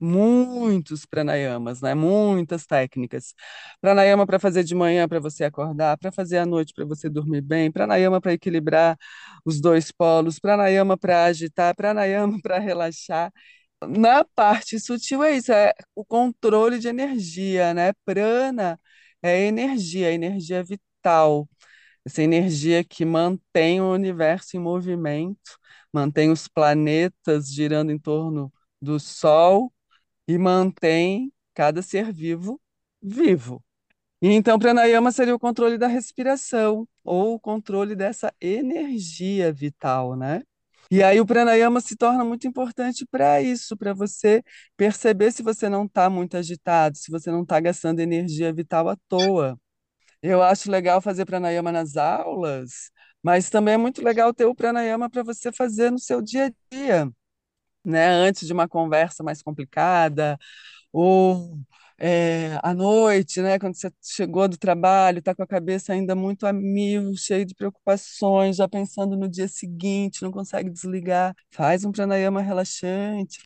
muitos 0.00 1.04
pranayamas, 1.06 1.80
né? 1.80 1.94
Muitas 1.94 2.66
técnicas. 2.66 3.34
Pranayama 3.80 4.26
para 4.26 4.38
fazer 4.38 4.64
de 4.64 4.74
manhã 4.74 5.08
para 5.08 5.20
você 5.20 5.44
acordar, 5.44 5.98
para 5.98 6.10
fazer 6.12 6.38
à 6.38 6.46
noite 6.46 6.72
para 6.74 6.84
você 6.84 7.08
dormir 7.10 7.40
bem, 7.42 7.70
pranayama 7.70 8.20
para 8.20 8.32
equilibrar 8.32 8.96
os 9.44 9.60
dois 9.60 9.90
polos, 9.92 10.38
pranayama 10.38 10.96
para 10.98 11.24
agitar, 11.24 11.74
pranayama 11.74 12.40
para 12.42 12.58
relaxar. 12.58 13.32
Na 13.88 14.24
parte 14.24 14.78
sutil 14.78 15.22
é 15.24 15.32
isso, 15.36 15.52
é 15.52 15.72
o 15.94 16.04
controle 16.04 16.78
de 16.78 16.88
energia, 16.88 17.72
né? 17.74 17.92
Prana 18.04 18.78
é 19.22 19.40
energia, 19.46 20.10
é 20.10 20.14
energia 20.14 20.62
vital. 20.62 21.48
Essa 22.04 22.22
energia 22.22 22.82
que 22.84 23.04
mantém 23.04 23.80
o 23.80 23.92
universo 23.92 24.56
em 24.56 24.60
movimento, 24.60 25.58
mantém 25.92 26.30
os 26.30 26.48
planetas 26.48 27.48
girando 27.52 27.92
em 27.92 27.98
torno 27.98 28.52
do 28.80 28.98
Sol 29.00 29.72
e 30.30 30.38
mantém 30.38 31.32
cada 31.54 31.82
ser 31.82 32.12
vivo 32.12 32.60
vivo. 33.02 33.62
E 34.22 34.28
então, 34.30 34.58
pranayama 34.58 35.12
seria 35.12 35.34
o 35.34 35.38
controle 35.38 35.78
da 35.78 35.88
respiração, 35.88 36.88
ou 37.04 37.34
o 37.34 37.40
controle 37.40 37.96
dessa 37.96 38.32
energia 38.40 39.52
vital, 39.52 40.16
né? 40.16 40.42
E 40.90 41.02
aí 41.02 41.20
o 41.20 41.26
pranayama 41.26 41.80
se 41.80 41.96
torna 41.96 42.24
muito 42.24 42.46
importante 42.46 43.06
para 43.10 43.42
isso, 43.42 43.76
para 43.76 43.94
você 43.94 44.42
perceber 44.76 45.32
se 45.32 45.42
você 45.42 45.68
não 45.68 45.86
está 45.86 46.10
muito 46.10 46.36
agitado, 46.36 46.98
se 46.98 47.10
você 47.10 47.30
não 47.30 47.42
está 47.42 47.60
gastando 47.60 48.00
energia 48.00 48.52
vital 48.52 48.88
à 48.88 48.96
toa. 49.08 49.58
Eu 50.22 50.42
acho 50.42 50.70
legal 50.70 51.00
fazer 51.02 51.26
pranayama 51.26 51.72
nas 51.72 51.96
aulas, 51.96 52.90
mas 53.22 53.50
também 53.50 53.74
é 53.74 53.78
muito 53.78 54.02
legal 54.04 54.34
ter 54.34 54.46
o 54.46 54.54
pranayama 54.54 55.10
para 55.10 55.22
você 55.22 55.52
fazer 55.52 55.90
no 55.90 55.98
seu 55.98 56.22
dia 56.22 56.46
a 56.46 56.52
dia 56.72 57.12
né, 57.84 58.08
antes 58.08 58.46
de 58.46 58.52
uma 58.52 58.68
conversa 58.68 59.22
mais 59.22 59.42
complicada, 59.42 60.38
ou 60.92 61.58
é, 61.98 62.58
à 62.62 62.74
noite, 62.74 63.40
né, 63.42 63.58
quando 63.58 63.76
você 63.76 63.90
chegou 64.02 64.48
do 64.48 64.58
trabalho, 64.58 65.18
está 65.20 65.34
com 65.34 65.42
a 65.42 65.46
cabeça 65.46 65.92
ainda 65.92 66.14
muito 66.14 66.46
a 66.46 66.52
mil, 66.52 67.14
cheio 67.16 67.44
de 67.46 67.54
preocupações, 67.54 68.56
já 68.56 68.68
pensando 68.68 69.16
no 69.16 69.28
dia 69.28 69.48
seguinte, 69.48 70.22
não 70.22 70.32
consegue 70.32 70.70
desligar, 70.70 71.34
faz 71.50 71.84
um 71.84 71.92
pranayama 71.92 72.40
relaxante 72.42 73.40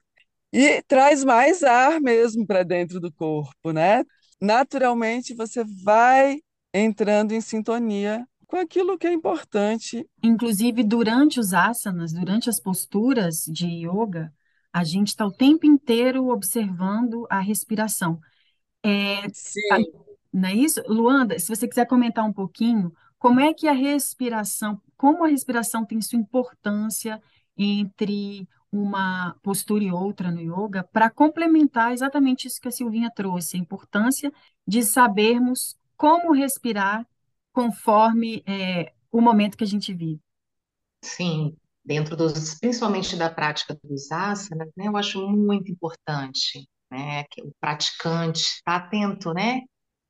e 0.52 0.82
traz 0.84 1.24
mais 1.24 1.62
ar 1.62 2.00
mesmo 2.00 2.46
para 2.46 2.62
dentro 2.62 3.00
do 3.00 3.12
corpo, 3.12 3.72
né? 3.72 4.04
Naturalmente 4.40 5.34
você 5.34 5.64
vai 5.84 6.38
entrando 6.72 7.32
em 7.32 7.40
sintonia 7.40 8.26
com 8.46 8.56
aquilo 8.56 8.98
que 8.98 9.06
é 9.06 9.12
importante. 9.12 10.08
Inclusive, 10.22 10.82
durante 10.82 11.40
os 11.40 11.52
asanas, 11.52 12.12
durante 12.12 12.48
as 12.48 12.60
posturas 12.60 13.44
de 13.44 13.66
yoga, 13.66 14.32
a 14.72 14.82
gente 14.84 15.08
está 15.08 15.26
o 15.26 15.32
tempo 15.32 15.66
inteiro 15.66 16.28
observando 16.28 17.26
a 17.30 17.40
respiração. 17.40 18.20
É, 18.82 19.28
Sim. 19.32 19.60
não 20.32 20.48
é 20.48 20.54
isso? 20.54 20.82
Luanda, 20.88 21.38
se 21.38 21.48
você 21.48 21.66
quiser 21.66 21.86
comentar 21.86 22.24
um 22.24 22.32
pouquinho, 22.32 22.92
como 23.18 23.40
é 23.40 23.54
que 23.54 23.66
a 23.66 23.72
respiração, 23.72 24.80
como 24.96 25.24
a 25.24 25.28
respiração 25.28 25.84
tem 25.86 26.00
sua 26.00 26.18
importância 26.18 27.22
entre 27.56 28.48
uma 28.70 29.36
postura 29.42 29.84
e 29.84 29.92
outra 29.92 30.30
no 30.30 30.40
yoga, 30.40 30.82
para 30.92 31.08
complementar 31.08 31.92
exatamente 31.92 32.48
isso 32.48 32.60
que 32.60 32.68
a 32.68 32.72
Silvinha 32.72 33.10
trouxe, 33.14 33.56
a 33.56 33.60
importância 33.60 34.32
de 34.66 34.82
sabermos 34.82 35.78
como 35.96 36.32
respirar 36.32 37.06
conforme 37.54 38.42
é, 38.46 38.92
o 39.10 39.20
momento 39.20 39.56
que 39.56 39.64
a 39.64 39.66
gente 39.66 39.94
vive. 39.94 40.20
Sim, 41.02 41.56
dentro 41.84 42.16
dos, 42.16 42.58
principalmente 42.58 43.16
da 43.16 43.30
prática 43.30 43.78
dos 43.82 44.10
asanas, 44.10 44.68
né, 44.76 44.88
eu 44.88 44.96
acho 44.96 45.26
muito 45.30 45.70
importante, 45.70 46.68
né, 46.90 47.24
que 47.30 47.40
o 47.42 47.52
praticante 47.60 48.40
está 48.40 48.76
atento, 48.76 49.32
né, 49.32 49.62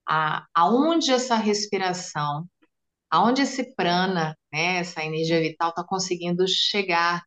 a 0.08 0.46
aonde 0.54 1.12
essa 1.12 1.36
respiração, 1.36 2.48
aonde 3.10 3.42
esse 3.42 3.74
prana, 3.74 4.36
né, 4.52 4.76
essa 4.78 5.04
energia 5.04 5.40
vital 5.40 5.68
está 5.68 5.84
conseguindo 5.84 6.48
chegar? 6.48 7.22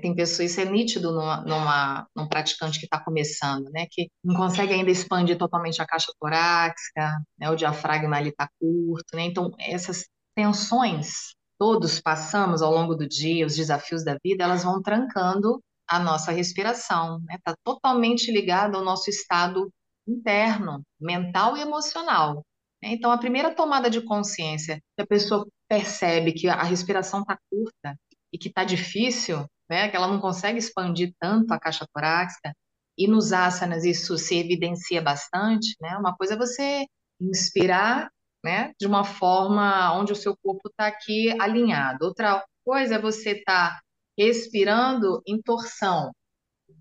Tem 0.00 0.14
pessoas, 0.14 0.50
isso 0.50 0.60
é 0.60 0.64
nítido 0.64 1.12
numa, 1.12 1.40
numa, 1.42 2.06
num 2.16 2.28
praticante 2.28 2.80
que 2.80 2.86
está 2.86 2.98
começando, 2.98 3.70
né? 3.70 3.86
Que 3.90 4.08
não 4.24 4.34
consegue 4.34 4.72
ainda 4.72 4.90
expandir 4.90 5.38
totalmente 5.38 5.80
a 5.80 5.86
caixa 5.86 6.12
torácica, 6.20 7.22
né? 7.38 7.50
O 7.50 7.56
diafragma 7.56 8.16
ali 8.16 8.30
está 8.30 8.48
curto, 8.60 9.14
né? 9.14 9.22
Então, 9.22 9.50
essas 9.58 10.06
tensões 10.34 11.34
todos 11.58 12.00
passamos 12.00 12.62
ao 12.62 12.72
longo 12.72 12.94
do 12.94 13.06
dia, 13.08 13.46
os 13.46 13.56
desafios 13.56 14.04
da 14.04 14.18
vida, 14.22 14.44
elas 14.44 14.64
vão 14.64 14.82
trancando 14.82 15.62
a 15.88 15.98
nossa 15.98 16.32
respiração, 16.32 17.20
né? 17.20 17.36
Está 17.36 17.54
totalmente 17.62 18.32
ligado 18.32 18.76
ao 18.76 18.84
nosso 18.84 19.08
estado 19.10 19.70
interno, 20.06 20.82
mental 21.00 21.56
e 21.56 21.60
emocional. 21.60 22.44
Né? 22.82 22.90
Então, 22.92 23.10
a 23.10 23.18
primeira 23.18 23.54
tomada 23.54 23.88
de 23.88 24.00
consciência 24.02 24.80
que 24.96 25.02
a 25.02 25.06
pessoa 25.06 25.46
percebe 25.68 26.32
que 26.32 26.48
a 26.48 26.62
respiração 26.62 27.20
está 27.20 27.38
curta 27.50 27.96
e 28.32 28.38
que 28.38 28.48
está 28.48 28.64
difícil, 28.64 29.46
né, 29.68 29.88
que 29.88 29.96
ela 29.96 30.08
não 30.08 30.20
consegue 30.20 30.58
expandir 30.58 31.14
tanto 31.18 31.52
a 31.52 31.58
caixa 31.58 31.86
torácica, 31.92 32.54
e 32.96 33.08
nos 33.08 33.32
asanas 33.32 33.84
isso 33.84 34.16
se 34.16 34.36
evidencia 34.36 35.02
bastante, 35.02 35.76
né? 35.80 35.96
Uma 35.96 36.14
coisa 36.16 36.34
é 36.34 36.36
você 36.36 36.86
inspirar, 37.20 38.10
né, 38.44 38.72
de 38.78 38.86
uma 38.86 39.04
forma 39.04 39.92
onde 39.98 40.12
o 40.12 40.16
seu 40.16 40.36
corpo 40.36 40.68
está 40.68 40.86
aqui 40.86 41.30
alinhado. 41.40 42.04
Outra 42.04 42.44
coisa 42.64 42.96
é 42.96 43.00
você 43.00 43.30
estar 43.32 43.76
tá 43.76 43.80
respirando 44.18 45.22
em 45.26 45.40
torção. 45.42 46.12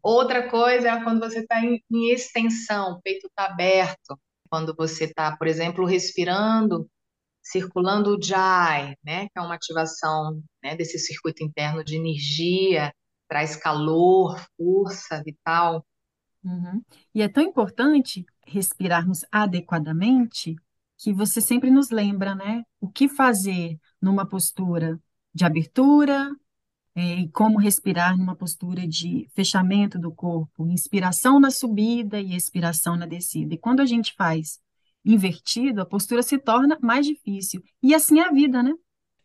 Outra 0.02 0.50
coisa 0.50 0.90
é 0.90 1.04
quando 1.04 1.20
você 1.22 1.40
está 1.40 1.62
em, 1.62 1.82
em 1.92 2.12
extensão, 2.12 2.94
o 2.94 3.02
peito 3.02 3.28
está 3.28 3.46
aberto. 3.46 4.20
Quando 4.50 4.76
você 4.76 5.06
está, 5.06 5.36
por 5.36 5.48
exemplo, 5.48 5.86
respirando 5.86 6.88
circulando 7.44 8.16
o 8.16 8.22
Jai, 8.22 8.96
né, 9.04 9.28
que 9.28 9.38
é 9.38 9.42
uma 9.42 9.56
ativação 9.56 10.42
né, 10.64 10.76
desse 10.76 10.98
circuito 10.98 11.44
interno 11.44 11.84
de 11.84 11.98
energia, 11.98 12.94
traz 13.28 13.56
calor, 13.56 14.40
força 14.58 15.22
vital. 15.24 15.86
Uhum. 16.44 16.82
E 17.14 17.22
é 17.22 17.28
tão 17.28 17.44
importante 17.44 18.26
respirarmos 18.46 19.26
adequadamente 19.32 20.56
que 20.98 21.12
você 21.12 21.42
sempre 21.42 21.70
nos 21.70 21.90
lembra, 21.90 22.34
né, 22.34 22.64
o 22.80 22.90
que 22.90 23.10
fazer 23.10 23.78
numa 24.02 24.26
postura 24.26 25.00
de 25.34 25.44
abertura 25.44 26.32
é, 26.96 27.16
e 27.16 27.30
como 27.30 27.60
respirar 27.60 28.18
numa 28.18 28.36
postura 28.36 28.88
de 28.88 29.28
fechamento 29.34 30.00
do 30.00 30.12
corpo, 30.12 30.68
inspiração 30.68 31.40
na 31.40 31.50
subida 31.50 32.22
e 32.22 32.36
expiração 32.36 32.96
na 32.96 33.06
descida. 33.06 33.56
E 33.56 33.58
quando 33.58 33.82
a 33.82 33.86
gente 33.86 34.14
faz 34.14 34.62
invertido, 35.06 35.82
a 35.82 35.86
postura 35.86 36.24
se 36.24 36.38
torna 36.38 36.78
mais 36.82 37.06
difícil. 37.06 37.62
E 37.82 37.94
assim 37.94 38.20
é 38.20 38.28
a 38.28 38.32
vida, 38.32 38.64
né? 38.64 38.74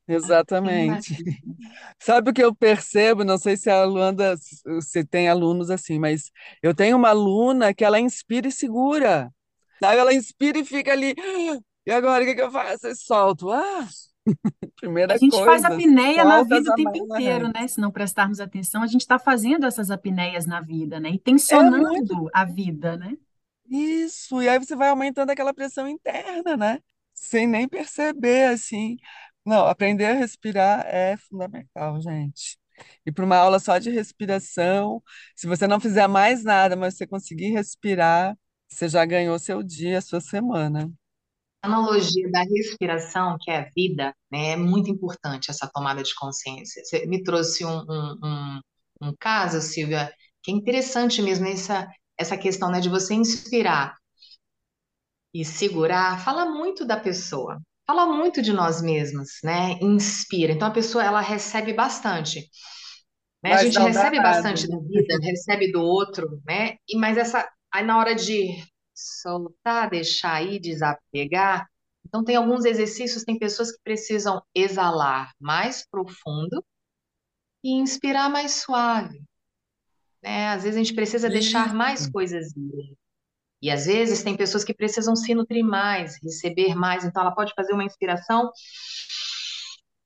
Exatamente. 0.08 1.14
Sabe 2.00 2.30
o 2.30 2.34
que 2.34 2.42
eu 2.42 2.54
percebo? 2.54 3.24
Não 3.24 3.36
sei 3.36 3.56
se 3.56 3.68
a 3.68 3.84
Luanda, 3.84 4.34
se 4.80 5.04
tem 5.04 5.28
alunos 5.28 5.70
assim, 5.70 5.98
mas 5.98 6.30
eu 6.62 6.74
tenho 6.74 6.96
uma 6.96 7.10
aluna 7.10 7.74
que 7.74 7.84
ela 7.84 8.00
inspira 8.00 8.48
e 8.48 8.52
segura. 8.52 9.30
Sabe? 9.78 9.98
Ela 9.98 10.14
inspira 10.14 10.58
e 10.58 10.64
fica 10.64 10.92
ali. 10.92 11.14
E 11.86 11.90
agora 11.90 12.24
o 12.24 12.26
que, 12.26 12.34
que 12.34 12.42
eu 12.42 12.50
faço? 12.50 12.86
Eu 12.86 12.96
solto. 12.96 13.50
Ah, 13.50 13.86
primeira 14.80 15.14
a 15.14 15.16
gente 15.18 15.30
coisa, 15.30 15.46
faz 15.46 15.64
apneia 15.64 16.24
na 16.24 16.42
vida 16.42 16.70
o 16.70 16.74
tempo 16.74 16.96
inteiro, 16.96 17.50
né? 17.54 17.68
Se 17.68 17.80
não 17.80 17.90
prestarmos 17.90 18.40
atenção, 18.40 18.82
a 18.82 18.86
gente 18.86 19.02
está 19.02 19.18
fazendo 19.18 19.66
essas 19.66 19.90
apneias 19.90 20.46
na 20.46 20.60
vida, 20.60 20.98
né? 21.00 21.10
E 21.10 21.12
É 21.12 21.14
muito 21.14 21.24
tensionando 21.24 22.30
a 22.32 22.44
vida, 22.44 22.96
né? 22.96 23.14
Isso. 23.70 24.42
E 24.42 24.48
aí 24.48 24.58
você 24.58 24.76
vai 24.76 24.88
aumentando 24.88 25.30
aquela 25.30 25.54
pressão 25.54 25.88
interna, 25.88 26.56
né? 26.56 26.80
Sem 27.14 27.46
nem 27.46 27.68
perceber, 27.68 28.48
assim. 28.48 28.96
Não, 29.44 29.66
aprender 29.66 30.06
a 30.06 30.14
respirar 30.14 30.86
é 30.86 31.16
fundamental, 31.16 32.00
gente. 32.00 32.58
E 33.04 33.10
para 33.12 33.24
uma 33.24 33.36
aula 33.36 33.58
só 33.58 33.78
de 33.78 33.90
respiração, 33.90 35.02
se 35.34 35.46
você 35.46 35.66
não 35.66 35.80
fizer 35.80 36.06
mais 36.06 36.44
nada, 36.44 36.76
mas 36.76 36.96
você 36.96 37.06
conseguir 37.06 37.50
respirar, 37.50 38.36
você 38.68 38.88
já 38.88 39.04
ganhou 39.04 39.38
seu 39.38 39.62
dia, 39.62 40.00
sua 40.00 40.20
semana. 40.20 40.90
A 41.62 41.66
analogia 41.66 42.30
da 42.30 42.42
respiração, 42.42 43.36
que 43.40 43.50
é 43.50 43.58
a 43.58 43.70
vida, 43.76 44.14
né, 44.30 44.50
é 44.52 44.56
muito 44.56 44.90
importante 44.90 45.50
essa 45.50 45.68
tomada 45.72 46.02
de 46.02 46.14
consciência. 46.14 46.84
Você 46.84 47.04
me 47.06 47.22
trouxe 47.22 47.64
um, 47.64 47.80
um, 47.80 48.18
um, 48.24 48.60
um 49.02 49.14
caso, 49.18 49.60
Silvia, 49.60 50.12
que 50.42 50.52
é 50.52 50.54
interessante 50.54 51.20
mesmo 51.20 51.46
essa, 51.46 51.88
essa 52.18 52.36
questão, 52.36 52.70
né, 52.70 52.80
de 52.80 52.88
você 52.88 53.14
inspirar 53.14 53.96
e 55.32 55.44
segurar, 55.44 56.22
fala 56.24 56.46
muito 56.46 56.84
da 56.84 56.98
pessoa, 56.98 57.60
fala 57.86 58.06
muito 58.06 58.42
de 58.42 58.52
nós 58.52 58.82
mesmos, 58.82 59.38
né? 59.44 59.78
Inspira. 59.80 60.52
Então 60.52 60.68
a 60.68 60.72
pessoa 60.72 61.04
ela 61.04 61.20
recebe 61.20 61.72
bastante, 61.72 62.48
né? 63.42 63.52
A 63.54 63.64
gente 63.64 63.78
recebe 63.78 64.16
nada. 64.16 64.30
bastante 64.30 64.66
da 64.68 64.78
vida, 64.78 65.18
recebe 65.22 65.70
do 65.70 65.80
outro, 65.80 66.40
né? 66.46 66.76
E 66.88 66.96
mas 66.98 67.16
essa 67.16 67.48
aí 67.72 67.84
na 67.84 67.98
hora 67.98 68.14
de 68.14 68.48
soltar, 68.94 69.90
deixar 69.90 70.42
ir, 70.42 70.58
desapegar, 70.58 71.66
então 72.06 72.24
tem 72.24 72.36
alguns 72.36 72.64
exercícios, 72.64 73.22
tem 73.22 73.38
pessoas 73.38 73.70
que 73.70 73.78
precisam 73.84 74.42
exalar 74.54 75.30
mais 75.38 75.86
profundo 75.90 76.64
e 77.62 77.72
inspirar 77.72 78.30
mais 78.30 78.62
suave, 78.62 79.20
né? 80.28 80.48
Às 80.48 80.62
vezes 80.62 80.76
a 80.76 80.82
gente 80.84 80.94
precisa 80.94 81.30
deixar 81.30 81.74
mais 81.74 82.02
Isso. 82.02 82.12
coisas 82.12 82.54
ir. 82.54 82.96
E 83.62 83.70
às 83.70 83.86
vezes 83.86 84.22
tem 84.22 84.36
pessoas 84.36 84.64
que 84.64 84.74
precisam 84.74 85.16
se 85.16 85.34
nutrir 85.34 85.64
mais, 85.64 86.18
receber 86.22 86.74
mais, 86.74 87.04
então 87.04 87.22
ela 87.22 87.34
pode 87.34 87.54
fazer 87.54 87.72
uma 87.72 87.84
inspiração 87.84 88.50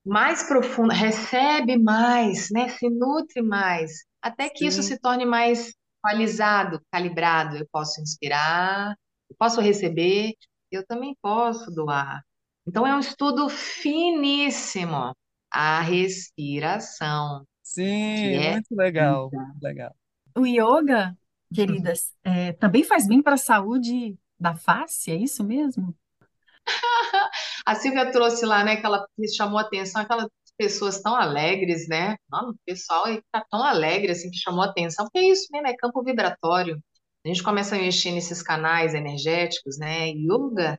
mais 0.04 0.42
profunda, 0.44 0.94
recebe 0.94 1.76
mais, 1.78 2.50
né? 2.50 2.68
Se 2.68 2.88
nutre 2.88 3.42
mais, 3.42 4.04
até 4.20 4.48
que 4.48 4.66
isso 4.66 4.82
Sim, 4.82 4.82
se 4.82 4.98
torne 4.98 5.24
mais 5.24 5.72
equalizado, 5.98 6.80
calibrado. 6.90 7.56
Eu 7.56 7.66
posso 7.70 8.00
inspirar, 8.00 8.94
eu 9.30 9.36
posso 9.38 9.60
receber, 9.60 10.34
eu 10.70 10.84
também 10.86 11.16
posso 11.22 11.70
doar. 11.70 12.22
Então 12.66 12.86
é 12.86 12.94
um 12.94 13.00
estudo 13.00 13.48
finíssimo, 13.48 15.14
a 15.50 15.80
respiração, 15.80 17.44
sim, 17.62 18.34
é 18.34 18.40
muito 18.40 18.74
legal, 18.74 19.30
muito 19.32 19.62
legal. 19.62 19.94
O 20.36 20.46
yoga, 20.46 21.16
queridas, 21.54 22.14
é, 22.24 22.52
também 22.54 22.84
faz 22.84 23.06
bem 23.06 23.22
para 23.22 23.34
a 23.34 23.38
saúde 23.38 24.16
da 24.38 24.54
face, 24.54 25.10
é 25.10 25.16
isso 25.16 25.44
mesmo? 25.44 25.94
A 27.66 27.74
Silvia 27.74 28.10
trouxe 28.10 28.44
lá, 28.44 28.64
né, 28.64 28.76
que 28.76 28.86
ela 28.86 29.06
me 29.16 29.28
chamou 29.32 29.58
a 29.58 29.62
atenção, 29.62 30.02
aquelas 30.02 30.28
pessoas 30.56 31.00
tão 31.00 31.14
alegres, 31.14 31.88
né? 31.88 32.16
Não, 32.30 32.50
o 32.50 32.56
pessoal 32.64 33.06
aí 33.06 33.22
tá 33.30 33.44
tão 33.50 33.62
alegre, 33.62 34.12
assim, 34.12 34.30
que 34.30 34.36
chamou 34.38 34.62
a 34.62 34.66
atenção, 34.66 35.06
porque 35.06 35.18
é 35.18 35.30
isso 35.30 35.46
mesmo, 35.50 35.68
é 35.68 35.76
campo 35.76 36.02
vibratório. 36.02 36.82
A 37.24 37.28
gente 37.28 37.42
começa 37.42 37.76
a 37.76 37.78
mexer 37.78 38.10
nesses 38.12 38.42
canais 38.42 38.94
energéticos, 38.94 39.78
né? 39.78 40.08
Yoga, 40.10 40.78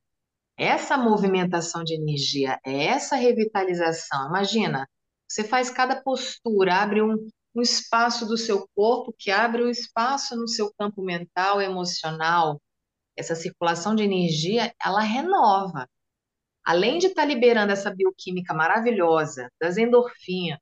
essa 0.57 0.97
movimentação 0.97 1.83
de 1.83 1.95
energia, 1.95 2.59
é 2.65 2.85
essa 2.85 3.15
revitalização. 3.15 4.27
Imagina, 4.29 4.87
você 5.27 5.43
faz 5.43 5.69
cada 5.69 6.01
postura, 6.01 6.75
abre 6.75 7.01
um, 7.01 7.15
um 7.55 7.61
espaço 7.61 8.25
do 8.25 8.37
seu 8.37 8.67
corpo 8.75 9.13
que 9.17 9.31
abre 9.31 9.63
um 9.63 9.69
espaço 9.69 10.35
no 10.35 10.47
seu 10.47 10.73
campo 10.77 11.03
mental, 11.03 11.61
emocional. 11.61 12.61
Essa 13.15 13.35
circulação 13.35 13.95
de 13.95 14.03
energia, 14.03 14.73
ela 14.83 15.01
renova 15.01 15.87
além 16.63 16.97
de 16.97 17.07
estar 17.07 17.25
liberando 17.25 17.73
essa 17.73 17.93
bioquímica 17.93 18.53
maravilhosa 18.53 19.49
das 19.59 19.77
endorfinas, 19.77 20.59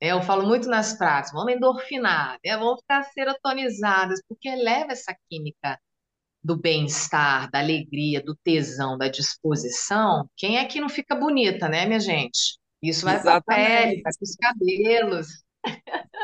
né, 0.00 0.08
eu 0.08 0.22
falo 0.22 0.46
muito 0.46 0.68
nas 0.68 0.94
práticas, 0.94 1.32
vamos 1.32 1.52
endorfinar, 1.52 2.38
né, 2.44 2.56
vamos 2.56 2.80
ficar 2.80 3.04
serotonizadas, 3.04 4.20
porque 4.28 4.48
eleva 4.48 4.92
essa 4.92 5.16
química 5.30 5.78
do 6.42 6.58
bem-estar, 6.58 7.48
da 7.52 7.60
alegria, 7.60 8.20
do 8.20 8.34
tesão, 8.42 8.98
da 8.98 9.06
disposição. 9.06 10.28
Quem 10.36 10.58
é 10.58 10.64
que 10.64 10.80
não 10.80 10.88
fica 10.88 11.14
bonita, 11.14 11.68
né, 11.68 11.86
minha 11.86 12.00
gente? 12.00 12.58
Isso 12.82 13.04
vai 13.04 13.22
para 13.22 13.36
a 13.36 13.42
pele, 13.42 14.02
vai 14.02 14.12
para 14.12 14.24
os 14.24 14.34
cabelos. 14.34 15.28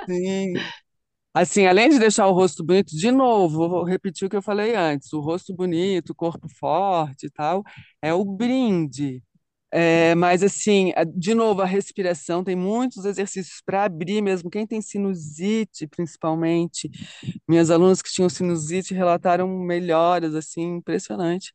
Sim. 0.08 0.66
Assim, 1.34 1.66
além 1.66 1.90
de 1.90 1.98
deixar 1.98 2.26
o 2.28 2.32
rosto 2.32 2.64
bonito, 2.64 2.96
de 2.96 3.10
novo, 3.12 3.68
vou 3.68 3.84
repetir 3.84 4.26
o 4.26 4.30
que 4.30 4.36
eu 4.36 4.42
falei 4.42 4.74
antes, 4.76 5.12
o 5.12 5.20
rosto 5.20 5.54
bonito, 5.54 6.10
o 6.10 6.14
corpo 6.14 6.48
forte 6.48 7.26
e 7.26 7.30
tal, 7.30 7.64
é 8.02 8.14
o 8.14 8.24
brinde. 8.24 9.22
É, 9.72 10.14
mas 10.16 10.42
assim, 10.42 10.92
de 11.16 11.34
novo, 11.34 11.62
a 11.62 11.66
respiração 11.66 12.44
tem 12.44 12.56
muitos 12.56 13.04
exercícios 13.06 13.62
para 13.66 13.84
abrir 13.84 14.22
mesmo. 14.22 14.50
Quem 14.50 14.66
tem 14.66 14.82
sinusite, 14.82 15.86
principalmente, 15.88 16.90
minhas 17.48 17.70
alunas 17.70 18.02
que 18.02 18.10
tinham 18.12 18.28
sinusite 18.28 18.94
relataram 18.94 19.48
melhoras 19.48 20.34
assim, 20.34 20.76
impressionante. 20.76 21.52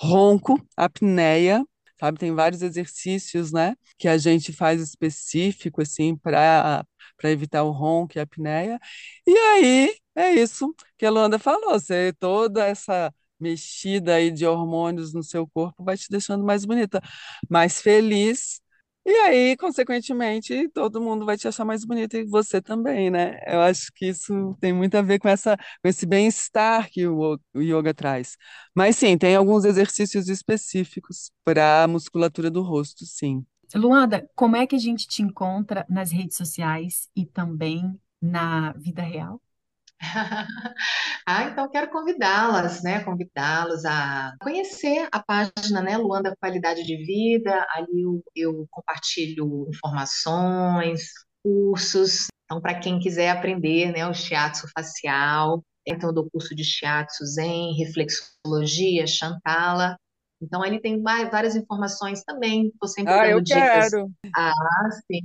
Ronco, 0.00 0.60
apneia, 0.76 1.64
sabe? 1.98 2.18
Tem 2.18 2.34
vários 2.34 2.62
exercícios, 2.62 3.52
né, 3.52 3.74
que 3.98 4.08
a 4.08 4.18
gente 4.18 4.52
faz 4.52 4.80
específico 4.80 5.80
assim 5.82 6.16
para 6.16 6.84
para 7.16 7.30
evitar 7.30 7.62
o 7.64 7.70
ronco 7.70 8.16
e 8.16 8.20
a 8.20 8.22
apneia. 8.24 8.78
E 9.26 9.36
aí 9.36 9.96
é 10.14 10.30
isso 10.32 10.74
que 10.98 11.06
a 11.06 11.10
Luanda 11.10 11.38
falou, 11.38 11.72
você 11.78 12.12
toda 12.18 12.64
essa 12.66 13.12
mexida 13.38 14.14
aí 14.14 14.30
de 14.30 14.46
hormônios 14.46 15.12
no 15.12 15.22
seu 15.22 15.46
corpo 15.48 15.84
vai 15.84 15.96
te 15.96 16.08
deixando 16.10 16.42
mais 16.44 16.64
bonita 16.64 17.00
mais 17.48 17.80
feliz. 17.80 18.60
E 19.04 19.10
aí, 19.20 19.56
consequentemente, 19.56 20.68
todo 20.70 21.00
mundo 21.00 21.24
vai 21.24 21.36
te 21.36 21.46
achar 21.46 21.64
mais 21.64 21.84
bonita 21.84 22.18
e 22.18 22.24
você 22.24 22.60
também, 22.60 23.08
né? 23.08 23.38
Eu 23.46 23.60
acho 23.60 23.92
que 23.94 24.06
isso 24.08 24.56
tem 24.60 24.72
muito 24.72 24.96
a 24.96 25.02
ver 25.02 25.20
com 25.20 25.28
essa, 25.28 25.56
com 25.56 25.88
esse 25.88 26.04
bem-estar 26.04 26.90
que 26.90 27.06
o, 27.06 27.38
o 27.54 27.60
yoga 27.62 27.94
traz. 27.94 28.36
Mas 28.74 28.96
sim, 28.96 29.16
tem 29.16 29.36
alguns 29.36 29.64
exercícios 29.64 30.28
específicos 30.28 31.30
para 31.44 31.84
a 31.84 31.88
musculatura 31.88 32.50
do 32.50 32.62
rosto, 32.62 33.04
sim. 33.06 33.46
Luanda, 33.76 34.28
como 34.34 34.56
é 34.56 34.66
que 34.66 34.74
a 34.74 34.78
gente 34.78 35.06
te 35.06 35.22
encontra 35.22 35.84
nas 35.88 36.10
redes 36.10 36.36
sociais 36.36 37.08
e 37.14 37.26
também 37.26 38.00
na 38.20 38.72
vida 38.72 39.02
real? 39.02 39.40
Ah, 41.28 41.44
então 41.44 41.68
quero 41.68 41.90
convidá-las, 41.90 42.84
né? 42.84 43.02
Convidá-los 43.02 43.84
a 43.84 44.32
conhecer 44.40 45.08
a 45.10 45.20
página, 45.20 45.82
né? 45.82 45.96
Luanda 45.96 46.36
Qualidade 46.36 46.84
de 46.84 46.96
Vida. 46.98 47.66
Ali 47.70 48.02
eu, 48.02 48.22
eu 48.36 48.66
compartilho 48.70 49.66
informações, 49.68 51.10
cursos. 51.42 52.28
Então, 52.44 52.60
para 52.60 52.78
quem 52.78 53.00
quiser 53.00 53.30
aprender, 53.30 53.92
né, 53.92 54.06
o 54.06 54.14
shiatsu 54.14 54.68
facial, 54.72 55.64
então 55.84 56.10
eu 56.10 56.14
dou 56.14 56.30
curso 56.30 56.54
de 56.54 56.62
shiatsu 56.62 57.24
zen, 57.24 57.74
reflexologia, 57.76 59.04
chantala. 59.06 59.96
Então, 60.40 60.62
ali 60.62 60.80
tem 60.80 61.02
várias 61.02 61.56
informações 61.56 62.22
também. 62.22 62.68
Estou 62.68 62.88
sempre 62.88 63.12
Ah, 63.12 63.26
dando 63.26 63.30
eu 63.32 63.40
dicas. 63.42 63.90
quero. 63.90 64.10
Ah, 64.36 64.52
sim. 65.10 65.22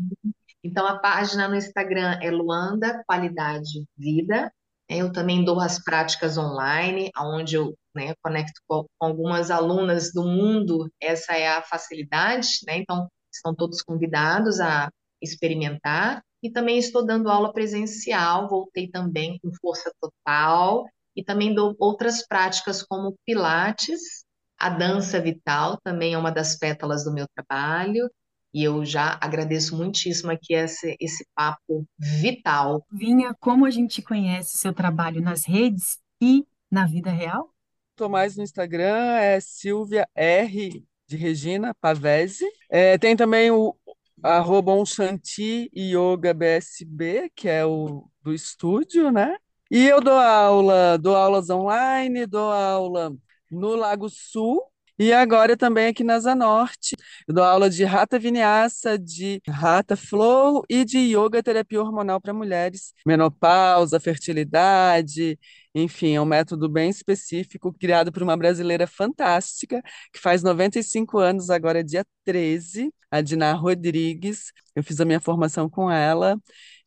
Então, 0.64 0.86
a 0.86 1.00
página 1.00 1.48
no 1.48 1.56
Instagram 1.56 2.20
é 2.22 2.30
Luanda 2.32 3.04
Qualidade 3.06 3.86
Vida. 3.98 4.52
Eu 4.88 5.12
também 5.12 5.44
dou 5.44 5.60
as 5.60 5.82
práticas 5.84 6.38
online, 6.38 7.10
onde 7.18 7.56
eu, 7.56 7.74
né, 7.96 8.14
conecto 8.22 8.62
com, 8.68 8.86
com 9.00 9.06
algumas 9.08 9.50
alunas 9.50 10.12
do 10.14 10.24
mundo. 10.24 10.90
Essa 11.02 11.34
é 11.34 11.48
a 11.48 11.62
facilidade, 11.62 12.48
né? 12.68 12.78
Então, 12.78 13.08
estão 13.34 13.56
todos 13.56 13.82
convidados 13.82 14.60
a 14.60 14.90
experimentar. 15.22 16.22
E 16.44 16.50
também 16.52 16.78
estou 16.78 17.06
dando 17.06 17.30
aula 17.30 17.54
presencial, 17.54 18.50
voltei 18.50 18.90
também 18.90 19.40
com 19.42 19.52
força 19.62 19.92
total. 20.00 20.86
E 21.16 21.24
também 21.24 21.54
dou 21.54 21.76
outras 21.80 22.26
práticas 22.26 22.84
como 22.84 23.16
Pilates, 23.26 24.26
a 24.62 24.70
dança 24.70 25.20
vital, 25.20 25.80
também 25.84 26.14
é 26.14 26.18
uma 26.18 26.32
das 26.32 26.56
pétalas 26.56 27.04
do 27.04 27.12
meu 27.12 27.26
trabalho. 27.34 28.08
E 28.54 28.64
eu 28.64 28.86
já 28.86 29.18
agradeço 29.20 29.76
muitíssimo 29.76 30.30
aqui 30.30 30.54
esse, 30.54 30.96
esse 31.00 31.26
papo 31.34 31.88
vital. 31.98 32.86
Vinha, 32.92 33.34
como 33.40 33.66
a 33.66 33.72
gente 33.72 34.04
conhece 34.04 34.58
seu 34.58 34.72
trabalho 34.72 35.20
nas 35.20 35.46
redes 35.48 35.98
e 36.22 36.46
na 36.70 36.86
vida 36.86 37.10
real? 37.10 37.50
Tô 37.96 38.08
mais 38.08 38.38
no 38.38 38.44
Instagram, 38.44 39.16
é 39.16 39.40
Silvia 39.40 40.08
R 40.14 40.86
de 41.08 41.18
Regina 41.18 41.74
Pavese. 41.82 42.46
É, 42.70 43.00
tem 43.00 43.16
também 43.16 43.50
o 43.50 43.76
arroba 44.22 44.74
Unshanti 44.74 45.72
Yoga 45.76 46.36
BSB, 46.36 47.32
que 47.36 47.50
é 47.50 47.66
o 47.66 48.08
do 48.22 48.32
estúdio, 48.32 49.12
né? 49.12 49.38
E 49.72 49.88
eu 49.88 50.02
dou 50.02 50.14
aula, 50.14 50.98
dou 51.00 51.16
aulas 51.16 51.50
online, 51.50 52.28
dou 52.28 52.52
aula 52.52 53.16
no 53.52 53.76
Lago 53.76 54.10
Sul 54.10 54.62
e 54.98 55.12
agora 55.12 55.58
também 55.58 55.88
aqui 55.88 56.04
na 56.04 56.20
Zanorte. 56.20 56.96
Eu 57.28 57.34
dou 57.34 57.44
aula 57.44 57.70
de 57.70 57.84
Hatha 57.84 58.20
Vinyasa, 58.20 59.00
de 59.00 59.42
Hatha 59.48 59.96
Flow 59.96 60.64
e 60.70 60.86
de 60.86 61.00
Yoga 61.00 61.42
Terapia 61.42 61.82
Hormonal 61.82 62.22
para 62.22 62.34
mulheres, 62.34 62.94
menopausa, 63.06 64.00
fertilidade, 64.00 65.40
enfim, 65.74 66.16
é 66.16 66.22
um 66.22 66.26
método 66.26 66.68
bem 66.70 66.90
específico, 66.90 67.74
criado 67.74 68.12
por 68.12 68.22
uma 68.24 68.36
brasileira 68.36 68.86
fantástica, 68.86 69.82
que 70.12 70.20
faz 70.20 70.44
95 70.44 71.18
anos, 71.18 71.50
agora 71.50 71.80
é 71.80 71.84
dia 71.84 72.06
13, 72.26 72.94
a 73.10 73.22
Diná 73.22 73.54
Rodrigues. 73.54 74.52
Eu 74.76 74.84
fiz 74.84 75.00
a 75.00 75.06
minha 75.06 75.20
formação 75.20 75.70
com 75.70 75.90
ela 75.90 76.38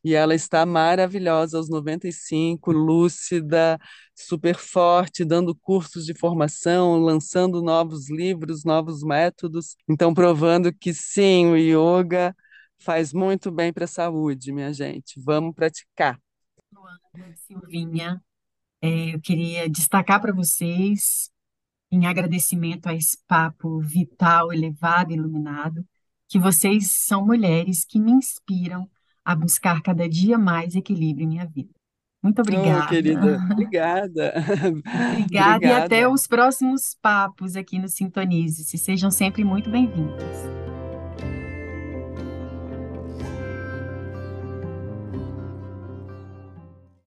e 0.03 0.13
ela 0.13 0.35
está 0.35 0.65
maravilhosa 0.67 1.57
aos 1.57 1.67
95, 1.67 2.71
lúcida, 2.71 3.79
super 4.15 4.55
forte, 4.55 5.25
dando 5.25 5.55
cursos 5.55 6.05
de 6.05 6.13
formação, 6.13 6.99
lançando 6.99 7.61
novos 7.63 8.07
livros, 8.09 8.63
novos 8.63 9.03
métodos. 9.03 9.75
Então, 9.89 10.13
provando 10.13 10.71
que 10.71 10.93
sim, 10.93 11.47
o 11.47 11.57
yoga 11.57 12.35
faz 12.77 13.11
muito 13.13 13.51
bem 13.51 13.73
para 13.73 13.85
a 13.85 13.87
saúde, 13.87 14.51
minha 14.51 14.71
gente. 14.71 15.19
Vamos 15.23 15.55
praticar. 15.55 16.19
Luana, 16.71 17.35
Silvinha, 17.35 18.21
é, 18.85 19.15
eu 19.15 19.21
queria 19.21 19.69
destacar 19.69 20.21
para 20.21 20.33
vocês, 20.33 21.29
em 21.91 22.05
agradecimento 22.07 22.87
a 22.87 22.93
esse 22.95 23.17
papo 23.27 23.79
vital, 23.81 24.51
elevado, 24.53 25.13
iluminado, 25.13 25.85
que 26.29 26.39
vocês 26.39 26.91
são 26.91 27.25
mulheres 27.25 27.85
que 27.85 27.99
me 27.99 28.11
inspiram 28.11 28.89
a 29.23 29.35
buscar 29.35 29.81
cada 29.81 30.07
dia 30.09 30.37
mais 30.37 30.75
equilíbrio 30.75 31.25
em 31.25 31.29
minha 31.29 31.45
vida. 31.47 31.71
Muito 32.23 32.39
Oh, 32.39 32.41
obrigada. 32.41 32.87
querida, 32.87 33.37
obrigada. 33.51 34.33
Obrigada 35.09 35.65
e 35.65 35.71
até 35.71 36.07
Obrigada. 36.07 36.09
os 36.09 36.27
próximos 36.27 36.95
papos 37.01 37.55
aqui 37.55 37.79
no 37.79 37.87
Sintonize-se. 37.87 38.77
Sejam 38.77 39.11
sempre 39.11 39.43
muito 39.43 39.69
bem-vindas. 39.69 40.64